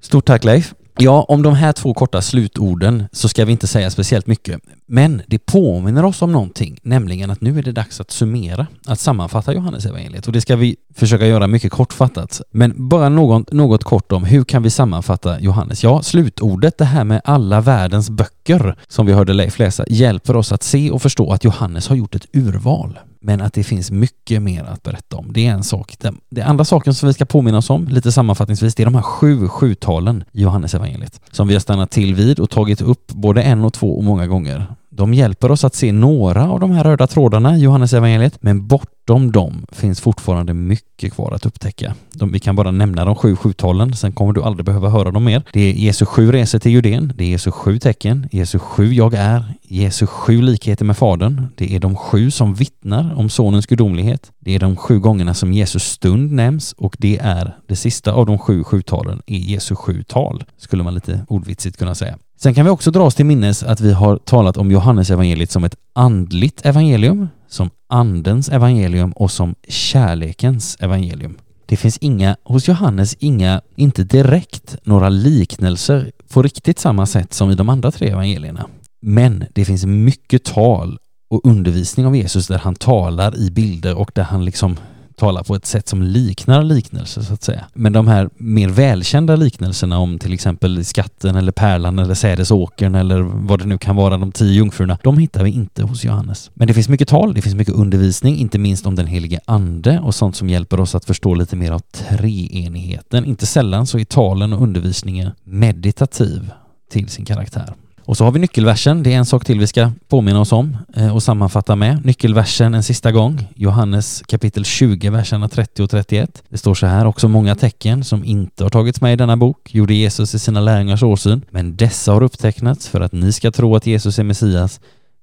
Stort 0.02 0.26
tack 0.26 0.44
Leif. 0.44 0.74
Ja, 0.98 1.26
om 1.28 1.42
de 1.42 1.54
här 1.54 1.74
två 1.74 1.94
korta 1.94 2.22
slutorden 2.22 3.04
så 3.12 3.30
ska 3.30 3.46
vi 3.46 3.52
inte 3.52 3.68
säga 3.68 3.90
speciellt 3.90 4.28
mycket. 4.28 4.62
Men 4.88 5.22
det 5.28 5.46
påminner 5.46 6.06
oss 6.06 6.22
om 6.22 6.32
någonting, 6.32 6.78
nämligen 6.84 7.32
att 7.32 7.42
nu 7.42 7.60
är 7.60 7.64
det 7.64 7.72
dags 7.72 8.02
att 8.02 8.12
summera, 8.12 8.68
att 8.86 9.00
sammanfatta 9.00 9.54
Johannes 9.54 9.86
evangeliet 9.86 10.28
och 10.28 10.34
det 10.34 10.42
ska 10.42 10.56
vi 10.56 10.76
försöka 10.96 11.28
göra 11.28 11.48
mycket 11.48 11.72
kortfattat. 11.72 12.42
Men 12.52 12.90
bara 12.90 13.10
något, 13.10 13.52
något 13.52 13.84
kort 13.84 14.12
om 14.12 14.24
hur 14.24 14.44
kan 14.44 14.64
vi 14.64 14.70
sammanfatta 14.70 15.40
Johannes? 15.40 15.84
Ja, 15.84 16.02
slutordet, 16.02 16.78
det 16.78 16.86
här 16.86 17.04
med 17.04 17.22
alla 17.24 17.62
världens 17.62 18.10
böcker 18.10 18.76
som 18.88 19.06
vi 19.06 19.14
hörde 19.14 19.34
Leif 19.34 19.60
läsa, 19.60 19.86
hjälper 19.90 20.36
oss 20.36 20.52
att 20.52 20.64
se 20.64 20.92
och 20.92 21.02
förstå 21.02 21.34
att 21.34 21.44
Johannes 21.44 21.88
har 21.88 21.96
gjort 21.96 22.16
ett 22.16 22.26
urval 22.34 23.00
men 23.22 23.42
att 23.42 23.54
det 23.54 23.64
finns 23.64 23.92
mycket 23.92 24.42
mer 24.42 24.64
att 24.64 24.84
berätta 24.84 25.18
om. 25.18 25.34
Det 25.34 25.48
är 25.48 25.52
en 25.52 25.64
sak. 25.64 25.96
Den, 26.00 26.18
den 26.30 26.48
andra 26.48 26.66
saken 26.66 26.94
som 26.94 27.08
vi 27.08 27.14
ska 27.14 27.26
påminna 27.26 27.58
oss 27.58 27.70
om, 27.70 27.88
lite 27.88 28.12
sammanfattningsvis, 28.12 28.76
det 28.76 28.84
är 28.84 28.86
de 28.86 28.96
här 28.96 29.02
sju 29.02 29.48
sjutalen 29.48 30.24
i 30.32 30.42
Johannes 30.42 30.74
evangeliet 30.74 31.22
som 31.32 31.48
vi 31.48 31.54
har 31.54 31.60
stannat 31.60 31.92
till 31.92 32.16
vid 32.16 32.40
och 32.40 32.50
tagit 32.50 32.82
upp 32.82 33.08
både 33.08 33.44
en 33.44 33.66
och 33.66 33.74
två 33.74 33.98
och 33.98 34.04
många 34.04 34.28
gånger. 34.28 34.68
De 34.94 35.14
hjälper 35.14 35.52
oss 35.52 35.64
att 35.64 35.76
se 35.76 35.92
några 35.92 36.50
av 36.50 36.60
de 36.60 36.72
här 36.72 36.84
röda 36.84 37.08
trådarna 37.08 37.58
i 37.58 37.62
Johannesevangeliet, 37.62 38.38
men 38.42 38.68
bortom 38.68 39.32
dem 39.32 39.66
finns 39.72 40.02
fortfarande 40.02 40.54
mycket 40.54 41.14
kvar 41.14 41.32
att 41.32 41.46
upptäcka. 41.46 41.96
De, 42.14 42.32
vi 42.32 42.40
kan 42.40 42.56
bara 42.56 42.72
nämna 42.72 43.06
de 43.06 43.16
sju 43.16 43.36
sjutalen, 43.36 43.96
sen 43.96 44.12
kommer 44.12 44.34
du 44.34 44.44
aldrig 44.44 44.66
behöva 44.66 44.90
höra 44.90 45.12
dem 45.12 45.24
mer. 45.24 45.44
Det 45.54 45.62
är 45.62 45.74
Jesu 45.74 46.06
sju 46.06 46.32
resor 46.32 46.60
till 46.60 46.72
Judeen, 46.72 47.14
det 47.16 47.24
är 47.24 47.28
Jesu 47.28 47.52
sju 47.52 47.80
tecken, 47.80 48.28
Jesu 48.32 48.60
sju 48.60 48.94
jag 48.94 49.14
är, 49.14 49.54
Jesu 49.64 50.08
sju 50.08 50.42
likheter 50.42 50.86
med 50.86 50.98
Fadern, 50.98 51.48
det 51.56 51.76
är 51.76 51.80
de 51.80 51.96
sju 51.96 52.32
som 52.32 52.54
vittnar 52.54 53.14
om 53.20 53.30
Sonens 53.30 53.66
gudomlighet, 53.66 54.32
det 54.40 54.56
är 54.56 54.60
de 54.60 54.76
sju 54.76 55.00
gångerna 55.00 55.34
som 55.34 55.54
Jesus 55.54 55.84
stund 55.84 56.32
nämns 56.32 56.74
och 56.78 56.96
det 57.00 57.20
är 57.22 57.56
det 57.68 57.76
sista 57.76 58.14
av 58.14 58.26
de 58.26 58.40
sju 58.40 58.64
sjutalen 58.64 59.22
är 59.26 59.38
Jesu 59.38 59.76
sju 59.76 60.04
tal, 60.04 60.44
skulle 60.58 60.84
man 60.84 60.94
lite 60.94 61.26
ordvitsigt 61.28 61.78
kunna 61.78 61.96
säga. 61.96 62.18
Sen 62.44 62.54
kan 62.54 62.66
vi 62.66 62.72
också 62.72 62.92
dra 62.92 63.04
oss 63.04 63.16
till 63.16 63.26
minnes 63.26 63.64
att 63.64 63.82
vi 63.82 63.94
har 63.94 64.18
talat 64.18 64.58
om 64.58 64.72
Johannes 64.72 65.10
evangeliet 65.10 65.52
som 65.52 65.64
ett 65.64 65.76
andligt 65.94 66.66
evangelium, 66.66 67.28
som 67.48 67.70
andens 67.90 68.50
evangelium 68.50 69.12
och 69.12 69.32
som 69.32 69.56
kärlekens 69.68 70.78
evangelium. 70.80 71.38
Det 71.66 71.78
finns 71.78 71.98
inga, 71.98 72.36
hos 72.44 72.68
Johannes 72.68 73.16
inga, 73.20 73.62
inte 73.76 74.04
direkt 74.04 74.76
några 74.84 75.10
liknelser 75.10 76.12
på 76.34 76.42
riktigt 76.42 76.80
samma 76.80 77.06
sätt 77.06 77.34
som 77.34 77.52
i 77.52 77.56
de 77.56 77.70
andra 77.70 77.92
tre 77.92 78.10
evangelierna. 78.10 78.68
Men 79.02 79.46
det 79.54 79.66
finns 79.66 79.86
mycket 79.86 80.44
tal 80.44 80.98
och 81.30 81.42
undervisning 81.44 82.06
av 82.06 82.16
Jesus 82.16 82.48
där 82.48 82.58
han 82.58 82.76
talar 82.76 83.38
i 83.38 83.52
bilder 83.52 83.96
och 83.96 84.12
där 84.16 84.24
han 84.24 84.46
liksom 84.46 84.78
talar 85.22 85.44
på 85.44 85.56
ett 85.56 85.66
sätt 85.66 85.88
som 85.88 86.02
liknar 86.02 86.64
liknelser 86.64 87.22
så 87.22 87.34
att 87.34 87.44
säga. 87.44 87.66
Men 87.74 87.94
de 87.94 88.08
här 88.08 88.30
mer 88.38 88.70
välkända 88.70 89.36
liknelserna 89.36 90.00
om 90.00 90.20
till 90.20 90.34
exempel 90.34 90.86
skatten 90.86 91.36
eller 91.36 91.52
pärlan 91.52 92.00
eller 92.00 92.14
sädesåkern 92.14 92.96
eller 92.96 93.22
vad 93.22 93.60
det 93.60 93.66
nu 93.66 93.78
kan 93.78 93.96
vara, 93.96 94.18
de 94.18 94.32
tio 94.32 94.54
jungfrurna, 94.54 94.98
de 95.04 95.18
hittar 95.18 95.44
vi 95.44 95.52
inte 95.52 95.84
hos 95.84 96.04
Johannes. 96.04 96.52
Men 96.54 96.68
det 96.68 96.74
finns 96.74 96.90
mycket 96.90 97.08
tal, 97.08 97.34
det 97.34 97.42
finns 97.42 97.56
mycket 97.56 97.74
undervisning, 97.74 98.38
inte 98.38 98.60
minst 98.60 98.86
om 98.86 98.96
den 98.96 99.08
helige 99.08 99.40
ande 99.46 100.00
och 100.00 100.16
sånt 100.16 100.36
som 100.36 100.50
hjälper 100.50 100.80
oss 100.80 100.96
att 100.96 101.06
förstå 101.06 101.36
lite 101.36 101.56
mer 101.56 101.72
av 101.72 101.80
treenigheten. 101.80 103.26
Inte 103.26 103.46
sällan 103.46 103.88
så 103.88 104.00
är 104.00 104.04
talen 104.04 104.54
och 104.54 104.62
undervisningen 104.62 105.32
meditativ 105.44 106.52
till 106.92 107.10
sin 107.10 107.26
karaktär. 107.26 107.74
Och 108.12 108.18
så 108.18 108.24
har 108.24 108.32
vi 108.32 108.40
nyckelversen, 108.40 109.04
det 109.04 109.14
är 109.14 109.18
en 109.18 109.26
sak 109.26 109.46
till 109.46 109.60
vi 109.60 109.68
ska 109.68 109.92
påminna 110.08 110.40
oss 110.40 110.52
om 110.52 110.78
eh, 110.96 111.16
och 111.16 111.24
sammanfatta 111.24 111.76
med. 111.76 112.06
Nyckelversen 112.06 112.74
en 112.74 112.84
sista 112.84 113.12
gång, 113.12 113.48
Johannes 113.56 114.24
kapitel 114.28 114.66
20, 114.66 115.10
verserna 115.10 115.50
30 115.50 115.84
och 115.84 115.90
31. 115.90 116.44
Det 116.50 116.58
står 116.58 116.74
så 116.74 116.86
här, 116.86 117.06
också 117.06 117.28
många 117.28 117.56
tecken 117.56 118.04
som 118.04 118.26
inte 118.26 118.64
har 118.64 118.70
tagits 118.70 119.02
med 119.02 119.14
i 119.14 119.16
denna 119.16 119.38
bok 119.38 119.76
gjorde 119.76 119.94
Jesus 119.94 120.36
i 120.36 120.40
sina 120.40 120.60
lärjungars 120.60 121.04
årsyn, 121.04 121.46
men 121.50 121.76
dessa 121.76 122.12
har 122.12 122.24
upptecknats 122.24 122.88
för 122.88 123.02
att 123.02 123.12
ni 123.12 123.32
ska 123.32 123.52
tro 123.52 123.76
att 123.76 123.88
Jesus 123.88 124.20
är 124.20 124.24
Messias, 124.24 124.80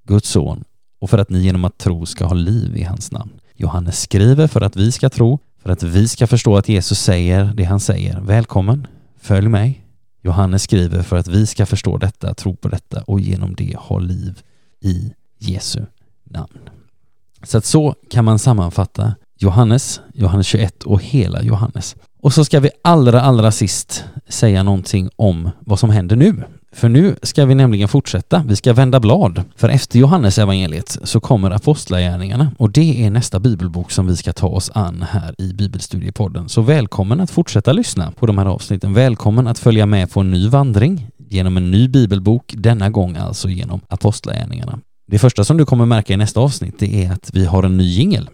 Guds 0.07 0.29
son, 0.29 0.65
och 1.01 1.11
för 1.11 1.19
att 1.19 1.31
ni 1.31 1.39
genom 1.39 1.65
att 1.65 1.79
tro 1.79 2.07
ska 2.07 2.25
ha 2.25 2.35
liv 2.35 2.77
i 2.77 2.83
hans 2.83 3.13
namn. 3.13 3.31
Johannes 3.55 4.01
skriver 4.01 4.47
för 4.47 4.61
att 4.61 4.77
vi 4.77 4.93
ska 4.93 5.11
tro, 5.11 5.39
för 5.63 5.71
att 5.71 5.83
vi 5.83 6.09
ska 6.09 6.27
förstå 6.27 6.57
att 6.57 6.69
Jesus 6.69 7.01
säger 7.01 7.53
det 7.55 7.65
han 7.65 7.81
säger. 7.81 8.21
Välkommen, 8.21 8.87
följ 9.21 9.49
mig. 9.49 9.88
Johannes 10.29 10.63
skriver 10.63 11.03
för 11.03 11.17
att 11.17 11.29
vi 11.29 11.47
ska 11.47 11.67
förstå 11.67 11.97
detta, 11.97 12.35
tro 12.35 12.57
på 12.57 12.69
detta 12.69 13.03
och 13.03 13.21
genom 13.21 13.55
det 13.55 13.77
ha 13.77 13.99
liv 13.99 14.43
i 14.81 15.13
Jesu 15.39 15.81
namn. 16.25 16.59
Så 17.43 17.59
att 17.59 17.65
så 17.65 17.95
kan 18.11 18.25
man 18.25 18.39
sammanfatta 18.39 19.15
Johannes, 19.39 20.01
Johannes 20.15 20.47
21 20.47 20.83
och 20.83 21.03
hela 21.03 21.43
Johannes. 21.43 21.97
Och 22.21 22.33
så 22.33 22.45
ska 22.45 22.61
vi 22.61 22.71
allra, 22.83 23.21
allra 23.21 23.53
sist 23.53 24.05
säga 24.29 24.63
någonting 24.63 25.11
om 25.17 25.51
vad 25.61 25.79
som 25.79 25.91
händer 25.91 26.17
nu. 26.17 26.45
För 26.73 26.89
nu 26.89 27.17
ska 27.23 27.47
vi 27.47 27.55
nämligen 27.55 27.89
fortsätta. 27.89 28.45
Vi 28.47 28.57
ska 28.57 28.73
vända 28.73 29.01
blad. 29.01 29.43
För 29.57 29.69
efter 29.69 29.99
Johannes 29.99 30.39
evangeliet 30.39 30.99
så 31.03 31.21
kommer 31.21 31.51
Apostlagärningarna 31.51 32.53
och 32.59 32.71
det 32.71 33.05
är 33.05 33.11
nästa 33.11 33.41
bibelbok 33.41 33.91
som 33.91 34.07
vi 34.07 34.17
ska 34.17 34.33
ta 34.33 34.47
oss 34.47 34.71
an 34.75 35.05
här 35.11 35.35
i 35.39 35.53
Bibelstudiepodden. 35.53 36.49
Så 36.49 36.63
välkommen 36.63 37.21
att 37.21 37.31
fortsätta 37.31 37.73
lyssna 37.73 38.13
på 38.13 38.27
de 38.27 38.39
här 38.39 38.47
avsnitten. 38.47 38.95
Välkommen 38.95 39.47
att 39.47 39.59
följa 39.59 39.87
med 39.87 40.11
på 40.11 40.21
en 40.21 40.31
ny 40.31 40.49
vandring 40.49 41.07
genom 41.29 41.57
en 41.57 41.71
ny 41.71 41.89
bibelbok, 41.89 42.55
denna 42.57 42.91
gång 42.91 43.17
alltså 43.17 43.49
genom 43.49 43.81
Apostlagärningarna. 43.89 44.79
Det 45.07 45.19
första 45.19 45.45
som 45.45 45.57
du 45.57 45.67
kommer 45.67 45.87
märka 45.87 46.13
i 46.13 46.17
nästa 46.17 46.41
avsnitt 46.41 46.75
det 46.79 47.05
är 47.05 47.13
att 47.13 47.31
vi 47.33 47.45
har 47.45 47.63
en 47.63 47.77
ny 47.77 47.85
jingel. 47.85 48.31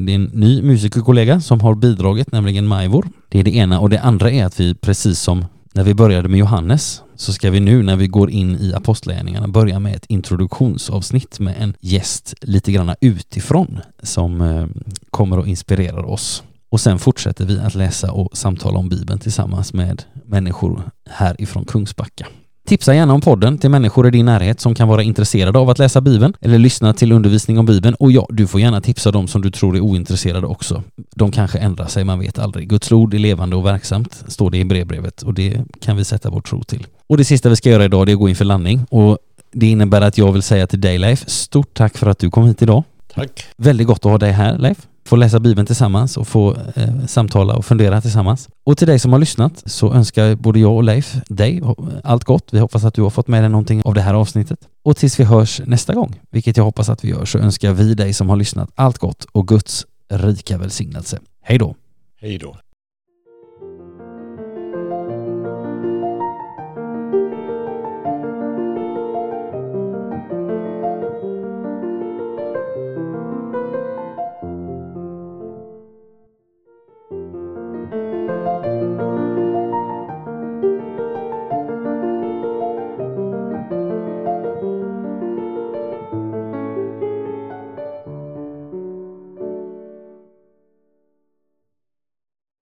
Det 0.00 0.12
är 0.12 0.14
en 0.14 0.24
ny 0.24 0.62
musikerkollega 0.62 1.40
som 1.40 1.60
har 1.60 1.74
bidragit, 1.74 2.32
nämligen 2.32 2.66
Majvor. 2.66 3.08
Det 3.28 3.40
är 3.40 3.44
det 3.44 3.56
ena 3.56 3.80
och 3.80 3.90
det 3.90 4.00
andra 4.00 4.30
är 4.30 4.44
att 4.44 4.60
vi 4.60 4.74
precis 4.74 5.20
som 5.20 5.44
när 5.74 5.84
vi 5.84 5.94
började 5.94 6.28
med 6.28 6.38
Johannes 6.38 7.02
så 7.16 7.32
ska 7.32 7.50
vi 7.50 7.60
nu 7.60 7.82
när 7.82 7.96
vi 7.96 8.06
går 8.06 8.30
in 8.30 8.56
i 8.56 8.74
apostlagärningarna 8.74 9.48
börja 9.48 9.80
med 9.80 9.96
ett 9.96 10.06
introduktionsavsnitt 10.08 11.40
med 11.40 11.54
en 11.58 11.74
gäst 11.80 12.34
lite 12.40 12.72
grann 12.72 12.94
utifrån 13.00 13.80
som 14.02 14.40
eh, 14.40 14.66
kommer 15.10 15.38
att 15.38 15.46
inspirera 15.46 16.06
oss. 16.06 16.42
Och 16.68 16.80
sen 16.80 16.98
fortsätter 16.98 17.44
vi 17.44 17.58
att 17.58 17.74
läsa 17.74 18.12
och 18.12 18.36
samtala 18.36 18.78
om 18.78 18.88
Bibeln 18.88 19.18
tillsammans 19.18 19.72
med 19.72 20.02
människor 20.24 20.82
härifrån 21.10 21.64
Kungsbacka. 21.64 22.26
Tipsa 22.66 22.94
gärna 22.94 23.14
om 23.14 23.20
podden 23.20 23.58
till 23.58 23.70
människor 23.70 24.08
i 24.08 24.10
din 24.10 24.26
närhet 24.26 24.60
som 24.60 24.74
kan 24.74 24.88
vara 24.88 25.02
intresserade 25.02 25.58
av 25.58 25.70
att 25.70 25.78
läsa 25.78 26.00
Bibeln 26.00 26.34
eller 26.40 26.58
lyssna 26.58 26.94
till 26.94 27.12
undervisning 27.12 27.58
om 27.58 27.66
Bibeln. 27.66 27.94
Och 27.94 28.12
ja, 28.12 28.26
du 28.30 28.46
får 28.46 28.60
gärna 28.60 28.80
tipsa 28.80 29.10
dem 29.10 29.28
som 29.28 29.42
du 29.42 29.50
tror 29.50 29.76
är 29.76 29.80
ointresserade 29.80 30.46
också. 30.46 30.82
De 31.14 31.32
kanske 31.32 31.58
ändrar 31.58 31.86
sig, 31.86 32.04
man 32.04 32.18
vet 32.18 32.38
aldrig. 32.38 32.68
Guds 32.68 32.92
ord 32.92 33.14
är 33.14 33.18
levande 33.18 33.56
och 33.56 33.66
verksamt, 33.66 34.24
står 34.28 34.50
det 34.50 34.58
i 34.58 34.64
brevbrevet 34.64 35.22
och 35.22 35.34
det 35.34 35.60
kan 35.80 35.96
vi 35.96 36.04
sätta 36.04 36.30
vår 36.30 36.40
tro 36.40 36.62
till. 36.62 36.86
Och 37.06 37.16
det 37.16 37.24
sista 37.24 37.48
vi 37.48 37.56
ska 37.56 37.70
göra 37.70 37.84
idag, 37.84 38.06
det 38.06 38.12
är 38.12 38.14
att 38.14 38.20
gå 38.20 38.28
in 38.28 38.36
för 38.36 38.44
landning 38.44 38.86
och 38.90 39.18
det 39.52 39.66
innebär 39.66 40.00
att 40.00 40.18
jag 40.18 40.32
vill 40.32 40.42
säga 40.42 40.66
till 40.66 40.80
dig 40.80 40.98
Leif, 40.98 41.28
stort 41.28 41.74
tack 41.74 41.98
för 41.98 42.06
att 42.06 42.18
du 42.18 42.30
kom 42.30 42.46
hit 42.46 42.62
idag. 42.62 42.82
Tack. 43.14 43.46
Väldigt 43.56 43.86
gott 43.86 44.04
att 44.06 44.10
ha 44.10 44.18
dig 44.18 44.32
här 44.32 44.58
Leif 44.58 44.78
få 45.06 45.16
läsa 45.16 45.40
Bibeln 45.40 45.66
tillsammans 45.66 46.16
och 46.16 46.28
få 46.28 46.56
eh, 46.74 47.06
samtala 47.06 47.54
och 47.54 47.64
fundera 47.64 48.00
tillsammans. 48.00 48.48
Och 48.64 48.78
till 48.78 48.86
dig 48.86 48.98
som 48.98 49.12
har 49.12 49.18
lyssnat 49.18 49.62
så 49.66 49.92
önskar 49.92 50.34
både 50.34 50.58
jag 50.58 50.74
och 50.74 50.84
Leif 50.84 51.16
dig 51.28 51.62
allt 52.04 52.24
gott. 52.24 52.48
Vi 52.52 52.58
hoppas 52.58 52.84
att 52.84 52.94
du 52.94 53.02
har 53.02 53.10
fått 53.10 53.28
med 53.28 53.42
dig 53.42 53.50
någonting 53.50 53.82
av 53.84 53.94
det 53.94 54.00
här 54.00 54.14
avsnittet. 54.14 54.58
Och 54.84 54.96
tills 54.96 55.20
vi 55.20 55.24
hörs 55.24 55.60
nästa 55.66 55.94
gång, 55.94 56.20
vilket 56.30 56.56
jag 56.56 56.64
hoppas 56.64 56.88
att 56.88 57.04
vi 57.04 57.08
gör, 57.08 57.24
så 57.24 57.38
önskar 57.38 57.72
vi 57.72 57.94
dig 57.94 58.12
som 58.12 58.28
har 58.28 58.36
lyssnat 58.36 58.70
allt 58.74 58.98
gott 58.98 59.26
och 59.32 59.48
Guds 59.48 59.86
rika 60.08 60.58
välsignelse. 60.58 61.18
Hej 61.42 61.58
då! 61.58 61.74
Hej 62.20 62.38
då! 62.38 62.56